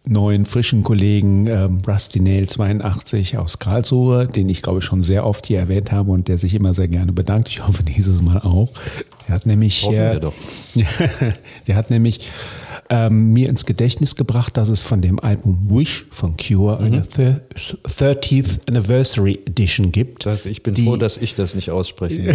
neuen 0.08 0.46
frischen 0.46 0.82
Kollegen 0.82 1.46
ähm, 1.46 1.78
Rusty 1.86 2.20
Nail 2.20 2.48
82 2.48 3.36
aus 3.38 3.58
Karlsruhe, 3.58 4.26
den 4.26 4.48
ich 4.48 4.62
glaube 4.62 4.78
ich 4.78 4.84
schon 4.84 5.02
sehr 5.02 5.26
oft 5.26 5.46
hier 5.46 5.58
erwähnt 5.58 5.92
habe 5.92 6.10
und 6.10 6.28
der 6.28 6.38
sich 6.38 6.54
immer 6.54 6.74
sehr 6.74 6.88
gerne 6.88 7.12
bedankt. 7.12 7.48
Ich 7.48 7.66
hoffe 7.66 7.82
dieses 7.96 8.22
Mal 8.22 8.38
auch. 8.38 8.70
Er 9.26 9.34
hat 9.34 9.46
nämlich 9.46 9.82
Hoffen 9.84 9.98
äh, 9.98 10.12
wir 10.14 10.20
doch. 10.20 10.34
der 11.66 11.76
hat 11.76 11.90
nämlich 11.90 12.30
ähm, 12.90 13.34
mir 13.34 13.50
ins 13.50 13.66
Gedächtnis 13.66 14.16
gebracht, 14.16 14.56
dass 14.56 14.70
es 14.70 14.82
von 14.82 15.02
dem 15.02 15.20
Album 15.20 15.58
Wish 15.68 16.06
von 16.10 16.36
Cure 16.38 16.78
eine 16.80 17.02
thir- 17.02 17.42
30th 17.86 18.66
Anniversary 18.66 19.38
Edition 19.46 19.92
gibt. 19.92 20.24
Das 20.24 20.32
heißt, 20.32 20.46
ich 20.46 20.62
bin 20.62 20.72
die- 20.72 20.86
froh, 20.86 20.96
dass 20.96 21.18
ich 21.18 21.34
das 21.34 21.54
nicht 21.54 21.70
aussprechen 21.70 22.28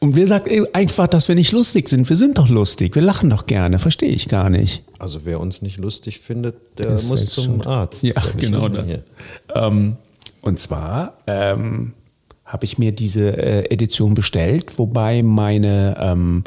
Und 0.00 0.16
wir 0.16 0.26
sagen 0.26 0.66
einfach, 0.72 1.08
dass 1.08 1.28
wir 1.28 1.34
nicht 1.34 1.52
lustig 1.52 1.90
sind. 1.90 2.08
Wir 2.08 2.16
sind 2.16 2.38
doch 2.38 2.48
lustig. 2.48 2.94
Wir 2.94 3.02
lachen 3.02 3.28
doch 3.28 3.44
gerne. 3.44 3.78
Verstehe 3.78 4.08
ich 4.08 4.28
gar 4.28 4.48
nicht. 4.48 4.82
Also 4.98 5.20
wer 5.24 5.40
uns 5.40 5.60
nicht 5.60 5.76
lustig 5.76 6.20
findet, 6.20 6.56
der 6.78 6.96
Ist 6.96 7.10
muss 7.10 7.28
zum 7.28 7.44
schuld. 7.44 7.66
Arzt. 7.66 8.02
Ja, 8.02 8.14
genau 8.38 8.68
das. 8.70 8.98
Ähm, 9.54 9.96
und 10.40 10.58
zwar 10.58 11.18
ähm, 11.26 11.92
habe 12.46 12.64
ich 12.64 12.78
mir 12.78 12.92
diese 12.92 13.36
äh, 13.36 13.70
Edition 13.72 14.14
bestellt, 14.14 14.78
wobei 14.78 15.22
meine 15.22 15.96
ähm, 16.00 16.44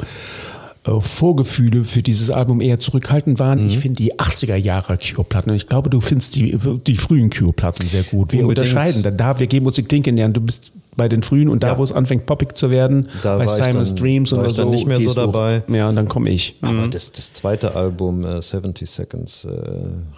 äh, 0.84 1.00
Vorgefühle 1.00 1.84
für 1.84 2.02
dieses 2.02 2.30
Album 2.30 2.60
eher 2.60 2.78
zurückhaltend 2.80 3.38
waren. 3.38 3.62
Mhm. 3.62 3.68
Ich 3.68 3.78
finde 3.78 4.02
die 4.02 4.14
80er 4.18 4.56
Jahre 4.56 4.98
Cure-Platten 4.98 5.50
und 5.50 5.56
ich 5.56 5.66
glaube, 5.66 5.90
du 5.90 6.00
findest 6.00 6.34
die, 6.34 6.58
die 6.86 6.96
frühen 6.96 7.30
Cure-Platten 7.30 7.86
sehr 7.86 8.02
gut. 8.02 8.32
Wir 8.32 8.42
Unbedingt. 8.42 8.66
unterscheiden. 8.66 9.02
Da, 9.02 9.10
da 9.10 9.38
wir 9.38 9.46
geben 9.46 9.66
uns 9.66 9.76
die 9.76 9.84
Klinke 9.84 10.12
nähern. 10.12 10.32
Du 10.32 10.40
bist 10.40 10.72
bei 10.96 11.08
den 11.08 11.22
frühen 11.22 11.48
und 11.48 11.62
da, 11.62 11.68
Ja. 11.72 11.78
wo 11.78 11.82
es 11.84 11.92
anfängt, 11.92 12.26
poppig 12.26 12.56
zu 12.56 12.70
werden, 12.70 13.08
Da 13.22 13.36
bei 13.36 13.46
Simon's 13.46 13.94
dann- 13.94 13.96
Dreams 14.04 14.32
war 14.32 14.38
oder 14.40 14.48
ich 14.48 14.54
dann 14.54 14.66
so. 14.66 14.70
nicht 14.72 14.86
mehr 14.86 15.00
so 15.00 15.14
dabei. 15.14 15.62
Ja, 15.68 15.88
und 15.88 15.96
dann 15.96 16.08
komme 16.08 16.30
ich. 16.30 16.56
Aber 16.62 16.88
das, 16.88 17.12
das 17.12 17.32
zweite 17.32 17.74
Album, 17.74 18.24
äh, 18.24 18.40
70 18.40 18.88
Seconds, 18.88 19.44
äh, 19.44 19.50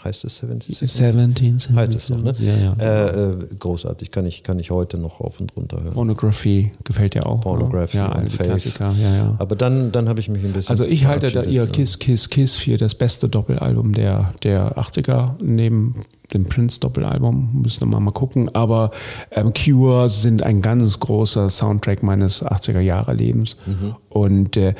heißt 0.05 0.25
es 0.25 0.37
70 0.39 0.77
Seconds? 0.79 0.97
17, 1.41 1.77
Heißt 1.77 1.95
es 1.95 2.07
so, 2.07 2.17
ne? 2.17 2.33
Ja, 2.39 2.55
ja. 2.57 2.73
Äh, 2.79 3.31
äh, 3.31 3.37
großartig, 3.59 4.11
kann 4.11 4.27
ich, 4.27 4.43
kann 4.43 4.59
ich 4.59 4.71
heute 4.71 4.99
noch 4.99 5.21
auf 5.21 5.41
und 5.41 5.57
runter 5.57 5.83
hören. 5.83 5.95
Pornography 5.95 6.73
gefällt 6.85 7.15
dir 7.15 7.27
auch. 7.27 7.40
Pornography 7.40 7.96
ja, 7.98 8.13
und 8.13 8.29
Face. 8.31 8.79
Ja, 8.79 8.92
ja. 8.92 9.35
Aber 9.38 9.57
dann, 9.57 9.92
dann 9.92 10.09
habe 10.09 10.21
ich 10.21 10.29
mich 10.29 10.44
ein 10.44 10.53
bisschen. 10.53 10.71
Also 10.71 10.85
ich 10.85 11.07
halte 11.07 11.31
da 11.31 11.42
ihr? 11.42 11.67
Kiss, 11.67 11.98
Kiss, 11.98 12.29
Kiss 12.31 12.57
für 12.57 12.77
das 12.77 12.94
beste 12.94 13.29
Doppelalbum 13.29 13.92
der, 13.92 14.33
der 14.42 14.77
80er, 14.79 15.35
neben 15.42 15.94
dem 16.33 16.44
Prince-Doppelalbum, 16.44 17.62
müssen 17.62 17.90
wir 17.90 18.00
mal 18.00 18.10
gucken. 18.10 18.54
Aber 18.54 18.90
ähm, 19.31 19.52
Cure 19.52 20.08
sind 20.08 20.42
ein 20.42 20.62
ganz 20.62 21.00
großer 21.00 21.50
Soundtrack 21.50 22.02
meines 22.02 22.44
80er-Jahre-Lebens. 22.44 23.56
Mhm. 23.66 23.94
Und 24.08 24.56
äh, 24.56 24.74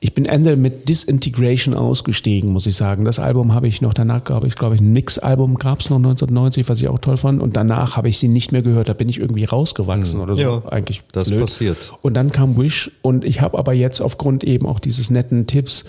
ich 0.00 0.14
bin 0.14 0.24
Ende 0.24 0.56
mit 0.56 0.88
Disintegration 0.88 1.74
ausgestiegen, 1.74 2.52
muss 2.52 2.66
ich 2.66 2.76
sagen. 2.76 3.04
Das 3.04 3.18
Album 3.18 3.52
habe 3.52 3.68
ich 3.68 3.82
noch, 3.82 3.92
danach 3.92 4.24
gab 4.24 4.44
ich, 4.44 4.54
glaube 4.54 4.76
ich, 4.76 4.80
ein 4.80 4.92
Mix-Album, 4.92 5.56
gab 5.56 5.80
es 5.80 5.90
noch 5.90 5.98
1990, 5.98 6.68
was 6.70 6.80
ich 6.80 6.88
auch 6.88 6.98
toll 6.98 7.18
fand. 7.18 7.42
Und 7.42 7.54
danach 7.54 7.98
habe 7.98 8.08
ich 8.08 8.18
sie 8.18 8.28
nicht 8.28 8.50
mehr 8.50 8.62
gehört. 8.62 8.88
Da 8.88 8.94
bin 8.94 9.10
ich 9.10 9.20
irgendwie 9.20 9.44
rausgewachsen 9.44 10.20
oder 10.20 10.36
so. 10.36 10.42
Ja, 10.42 10.62
Eigentlich 10.70 11.02
das 11.12 11.28
blöd. 11.28 11.40
passiert. 11.40 11.92
Und 12.00 12.14
dann 12.14 12.32
kam 12.32 12.56
Wish 12.56 12.90
und 13.02 13.26
ich 13.26 13.42
habe 13.42 13.58
aber 13.58 13.74
jetzt 13.74 14.00
aufgrund 14.00 14.42
eben 14.44 14.66
auch 14.66 14.80
dieses 14.80 15.10
netten 15.10 15.46
Tipps 15.46 15.84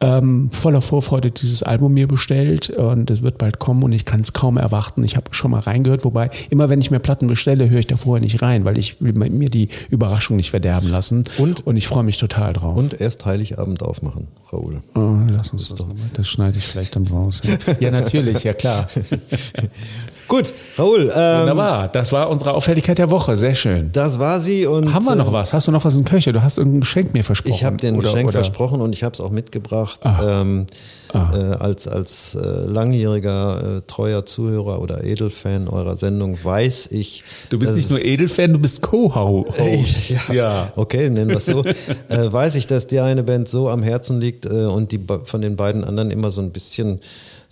ähm, 0.00 0.50
voller 0.50 0.80
Vorfreude 0.80 1.30
dieses 1.30 1.62
Album 1.62 1.94
mir 1.94 2.08
bestellt 2.08 2.70
und 2.70 3.10
es 3.10 3.22
wird 3.22 3.38
bald 3.38 3.60
kommen 3.60 3.84
und 3.84 3.92
ich 3.92 4.04
kann 4.04 4.20
es 4.22 4.32
kaum 4.32 4.49
erwarten. 4.56 5.04
Ich 5.04 5.16
habe 5.16 5.32
schon 5.32 5.50
mal 5.50 5.60
reingehört, 5.60 6.04
wobei 6.04 6.30
immer 6.50 6.68
wenn 6.68 6.80
ich 6.80 6.90
mir 6.90 6.98
Platten 6.98 7.26
bestelle, 7.26 7.68
höre 7.70 7.80
ich 7.80 7.86
da 7.86 7.96
vorher 7.96 8.22
nicht 8.22 8.42
rein, 8.42 8.64
weil 8.64 8.78
ich 8.78 9.00
will 9.00 9.12
mir 9.12 9.50
die 9.50 9.68
Überraschung 9.90 10.36
nicht 10.36 10.50
verderben 10.50 10.88
lassen. 10.88 11.24
Und? 11.38 11.66
und 11.66 11.76
ich 11.76 11.86
freue 11.88 12.04
mich 12.04 12.18
total 12.18 12.52
drauf. 12.52 12.76
Und 12.76 13.00
erst 13.00 13.24
Heiligabend 13.26 13.82
aufmachen, 13.82 14.28
Raoul. 14.52 14.80
Oh, 14.94 15.18
lass 15.30 15.50
uns 15.50 15.74
das, 15.74 15.86
das 16.14 16.28
schneide 16.28 16.58
ich 16.58 16.66
vielleicht 16.66 16.96
dann 16.96 17.06
raus. 17.06 17.42
Ja, 17.44 17.74
ja 17.80 17.90
natürlich, 17.90 18.44
ja 18.44 18.54
klar. 18.54 18.88
Gut, 20.30 20.54
Raoul, 20.78 21.10
ähm, 21.12 21.40
Wunderbar. 21.40 21.88
Das 21.88 22.12
war 22.12 22.30
unsere 22.30 22.54
Auffälligkeit 22.54 22.98
der 22.98 23.10
Woche. 23.10 23.34
Sehr 23.34 23.56
schön. 23.56 23.90
das 23.92 24.20
war 24.20 24.40
sie 24.40 24.64
und 24.64 24.94
Haben 24.94 25.04
wir 25.04 25.16
noch 25.16 25.30
äh, 25.30 25.32
was? 25.32 25.52
Hast 25.52 25.66
du 25.66 25.72
noch 25.72 25.84
was 25.84 25.96
in 25.96 26.04
Köche? 26.04 26.32
Du 26.32 26.40
hast 26.40 26.56
irgendein 26.56 26.82
Geschenk 26.82 27.12
mir 27.14 27.24
versprochen. 27.24 27.52
Ich 27.56 27.64
habe 27.64 27.76
dir 27.78 27.88
ein 27.88 27.96
Oder- 27.96 28.10
Geschenk 28.12 28.28
oder- 28.28 28.38
Ah. 28.38 28.42
versprochen 28.44 28.80
und 28.80 28.92
ich 28.94 29.02
habe 29.02 29.12
es 29.12 29.20
auch 29.20 29.30
mitgebracht. 29.30 29.98
Ähm, 30.22 30.66
äh, 31.12 31.16
als 31.16 31.88
als 31.88 32.36
äh, 32.36 32.38
langjähriger 32.66 33.78
äh, 33.78 33.80
treuer 33.88 34.24
Zuhörer 34.24 34.80
oder 34.80 35.02
Edelfan 35.02 35.66
eurer 35.66 35.96
Sendung 35.96 36.38
weiß 36.40 36.92
ich. 36.92 37.24
Du 37.48 37.58
bist 37.58 37.74
nicht 37.74 37.90
nur 37.90 38.00
Edelfan, 38.04 38.52
du 38.52 38.60
bist 38.60 38.82
Co-Host. 38.82 39.50
ja. 40.28 40.32
ja. 40.34 40.72
Okay, 40.76 41.10
nennen 41.10 41.30
wir 41.30 41.38
es 41.38 41.46
so. 41.46 41.64
äh, 42.08 42.32
weiß 42.32 42.54
ich, 42.54 42.68
dass 42.68 42.86
dir 42.86 43.02
eine 43.02 43.24
Band 43.24 43.48
so 43.48 43.68
am 43.68 43.82
Herzen 43.82 44.20
liegt 44.20 44.46
äh, 44.46 44.50
und 44.50 44.92
die 44.92 45.00
von 45.24 45.42
den 45.42 45.56
beiden 45.56 45.82
anderen 45.82 46.12
immer 46.12 46.30
so 46.30 46.40
ein 46.40 46.50
bisschen 46.52 47.00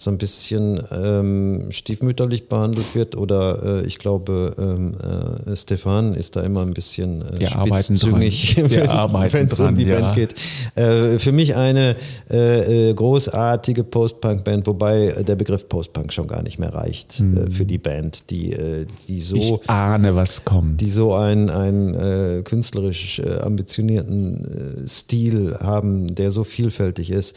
so 0.01 0.13
ein 0.13 0.17
bisschen 0.19 0.81
ähm, 0.93 1.67
stiefmütterlich 1.71 2.49
behandelt 2.49 2.95
wird 2.95 3.17
oder 3.17 3.83
äh, 3.83 3.87
ich 3.87 3.99
glaube 3.99 4.55
ähm, 4.57 4.95
äh, 4.95 5.57
Stefan 5.57 6.15
ist 6.15 6.37
da 6.37 6.43
immer 6.43 6.63
ein 6.63 6.73
bisschen 6.73 7.23
äh, 7.23 7.41
Wir 7.41 7.49
spitzzüngig, 7.49 8.57
wenn 8.59 9.47
es 9.49 9.59
um 9.59 9.75
die 9.75 9.87
ja. 9.87 9.99
Band 9.99 10.15
geht. 10.15 10.37
Äh, 10.77 11.19
für 11.19 11.33
mich 11.33 11.57
eine 11.57 11.97
äh, 12.31 12.91
äh, 12.91 12.95
großartige 12.95 13.83
Post-Punk-Band, 13.83 14.69
wobei 14.69 15.17
der 15.27 15.35
Begriff 15.35 15.69
Post-Punk 15.69 16.13
schon 16.13 16.29
gar 16.29 16.45
nicht 16.45 16.61
mehr 16.61 16.73
reicht 16.73 17.19
äh, 17.19 17.51
für 17.51 17.67
die 17.67 17.79
Band, 17.79 18.31
die, 18.31 18.53
äh, 18.53 18.87
die 19.09 19.21
so 19.21 19.37
Ich 19.37 19.69
ahne, 19.69 20.15
was 20.15 20.45
kommt. 20.45 20.81
die 20.81 20.93
so 20.93 21.15
einen, 21.15 21.51
einen 21.51 21.95
äh, 21.95 22.43
künstlerisch 22.43 23.19
äh, 23.19 23.41
ambitionierten 23.41 24.87
Stil 24.87 25.57
haben, 25.59 26.15
der 26.15 26.31
so 26.31 26.45
vielfältig 26.45 27.11
ist. 27.11 27.35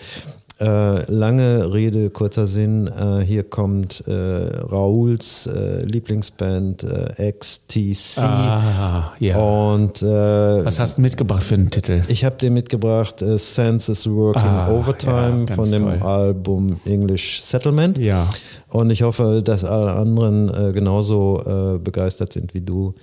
Äh, 0.61 1.11
lange 1.11 1.73
Rede, 1.73 2.11
kurzer 2.11 2.45
Sinn. 2.45 2.85
Äh, 2.87 3.21
hier 3.25 3.43
kommt 3.43 4.03
äh, 4.07 4.11
Rauls 4.59 5.47
äh, 5.47 5.81
Lieblingsband 5.83 6.83
äh, 6.83 7.31
XTC. 7.31 8.23
Ah, 8.23 9.13
ja. 9.19 9.37
Und 9.39 10.03
Was 10.03 10.79
hast 10.79 10.97
du 10.97 11.01
mitgebracht 11.01 11.41
für 11.43 11.55
einen 11.55 11.71
Titel? 11.71 12.03
ich 12.07 12.23
habe 12.23 12.35
dir 12.37 12.51
mitgebracht 12.51 13.19
Senses 13.19 14.07
Working 14.07 14.41
Ah, 14.43 14.69
Overtime 14.71 15.45
ja, 15.49 15.55
von 15.55 15.71
dem 15.71 15.83
toll. 15.83 16.01
Album 16.07 16.79
English 16.85 17.41
Settlement. 17.41 17.97
Ja. 17.97 18.29
Und 18.69 18.91
ich 18.91 19.01
hoffe, 19.01 19.41
dass 19.43 19.65
alle 19.65 19.91
anderen 19.93 20.73
genauso 20.73 21.79
begeistert 21.83 22.31
sind 22.33 22.53
wie 22.53 22.61
du 22.61 22.93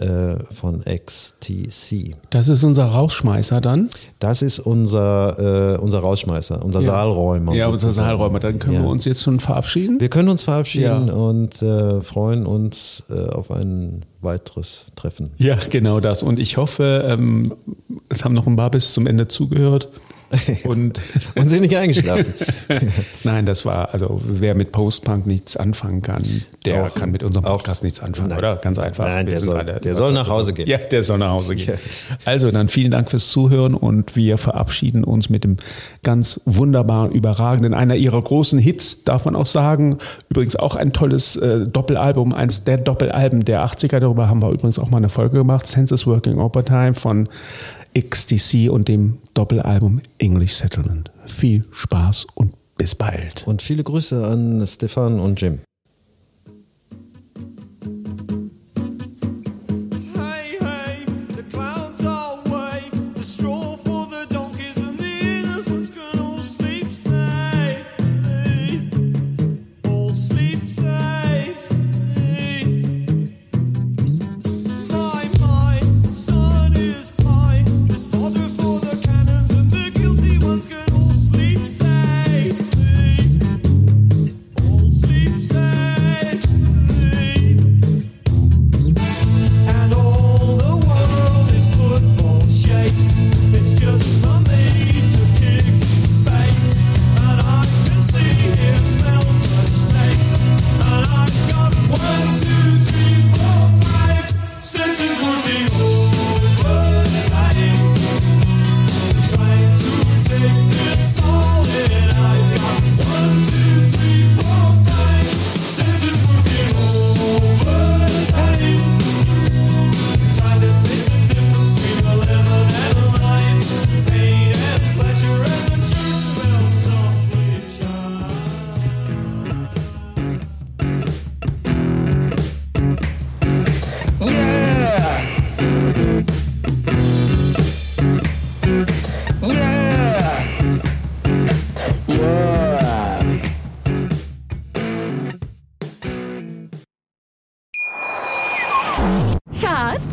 äh, 0.00 0.36
von 0.54 0.82
XTC. 0.84 2.16
Das 2.30 2.48
ist 2.48 2.64
unser 2.64 2.86
Rausschmeißer 2.86 3.60
dann? 3.60 3.90
Das 4.18 4.42
ist 4.42 4.58
unser, 4.60 5.74
äh, 5.74 5.78
unser 5.78 6.00
Rausschmeißer, 6.00 6.64
unser 6.64 6.82
Saalräumer. 6.82 7.54
Ja, 7.54 7.68
unser. 7.68 7.90
Saalräumer. 7.90 8.40
Dann 8.40 8.58
können 8.58 8.76
Ja. 8.76 8.82
wir 8.82 8.88
uns 8.88 9.04
jetzt 9.04 9.22
schon 9.22 9.40
verabschieden. 9.40 10.00
Wir 10.00 10.08
können 10.08 10.28
uns 10.28 10.42
verabschieden 10.44 11.08
Ja. 11.08 11.14
und 11.14 11.60
äh, 11.62 12.00
freuen 12.00 12.46
uns 12.46 13.04
äh, 13.10 13.28
auf 13.30 13.50
ein 13.50 14.04
weiteres 14.20 14.86
Treffen. 14.96 15.30
Ja, 15.38 15.56
genau 15.70 16.00
das. 16.00 16.22
Und 16.22 16.38
ich 16.38 16.56
hoffe, 16.56 17.04
ähm, 17.08 17.54
es 18.08 18.24
haben 18.24 18.34
noch 18.34 18.46
ein 18.46 18.56
paar 18.56 18.70
bis 18.70 18.92
zum 18.92 19.06
Ende 19.06 19.28
zugehört. 19.28 19.88
Und 20.64 21.00
Und 21.36 21.48
sind 21.48 21.62
nicht 21.62 21.76
eingeschlafen. 21.76 22.34
nein, 23.24 23.46
das 23.46 23.64
war, 23.64 23.92
also 23.94 24.20
wer 24.24 24.54
mit 24.54 24.72
Postpunk 24.72 25.26
nichts 25.26 25.56
anfangen 25.56 26.02
kann, 26.02 26.22
der 26.64 26.84
Auch- 26.84 26.94
kann 26.94 27.10
mit 27.10 27.22
unserem 27.22 27.46
auch- 27.46 27.56
Podcast 27.56 27.82
nichts 27.82 28.00
anfangen, 28.00 28.28
Nein. 28.30 28.38
oder? 28.38 28.56
Ganz 28.56 28.78
einfach. 28.78 29.04
Nein, 29.06 29.26
der 29.26 29.38
soll- 29.38 29.56
alle 29.58 29.80
der 29.80 29.94
soll 29.94 30.12
nach 30.12 30.28
Hause 30.28 30.52
gehen. 30.52 30.68
Ja, 30.68 30.78
der 30.78 31.02
soll 31.02 31.18
nach 31.18 31.30
Hause 31.30 31.54
gehen. 31.54 31.68
Ja. 31.68 31.74
Also 32.26 32.50
dann 32.50 32.68
vielen 32.68 32.90
Dank 32.90 33.10
fürs 33.10 33.28
Zuhören 33.30 33.74
und 33.74 34.16
wir 34.16 34.36
verabschieden 34.38 35.02
uns 35.04 35.30
mit 35.30 35.44
dem 35.44 35.56
ganz 36.02 36.40
wunderbaren, 36.44 37.10
überragenden, 37.12 37.72
einer 37.74 37.94
ihrer 37.96 38.20
großen 38.20 38.58
Hits, 38.58 39.04
darf 39.04 39.24
man 39.24 39.34
auch 39.34 39.46
sagen. 39.46 39.98
Übrigens 40.28 40.56
auch 40.56 40.76
ein 40.76 40.92
tolles 40.92 41.36
äh, 41.36 41.64
Doppelalbum, 41.64 42.34
eins 42.34 42.64
der 42.64 42.76
Doppelalben 42.76 43.44
der 43.44 43.64
80er. 43.64 43.98
Darüber 43.98 44.28
haben 44.28 44.42
wir 44.42 44.50
übrigens 44.50 44.78
auch 44.78 44.90
mal 44.90 44.98
eine 44.98 45.08
Folge 45.08 45.38
gemacht. 45.38 45.66
Census 45.66 46.06
Working 46.06 46.38
Overtime 46.38 46.92
von 46.94 47.28
XTC 47.98 48.70
und 48.70 48.88
dem 48.88 49.18
Doppelalbum 49.38 50.00
English 50.18 50.54
Settlement. 50.54 51.12
Viel 51.26 51.64
Spaß 51.70 52.26
und 52.34 52.54
bis 52.76 52.96
bald. 52.96 53.46
Und 53.46 53.62
viele 53.62 53.84
Grüße 53.84 54.26
an 54.26 54.66
Stefan 54.66 55.20
und 55.20 55.40
Jim. 55.40 55.60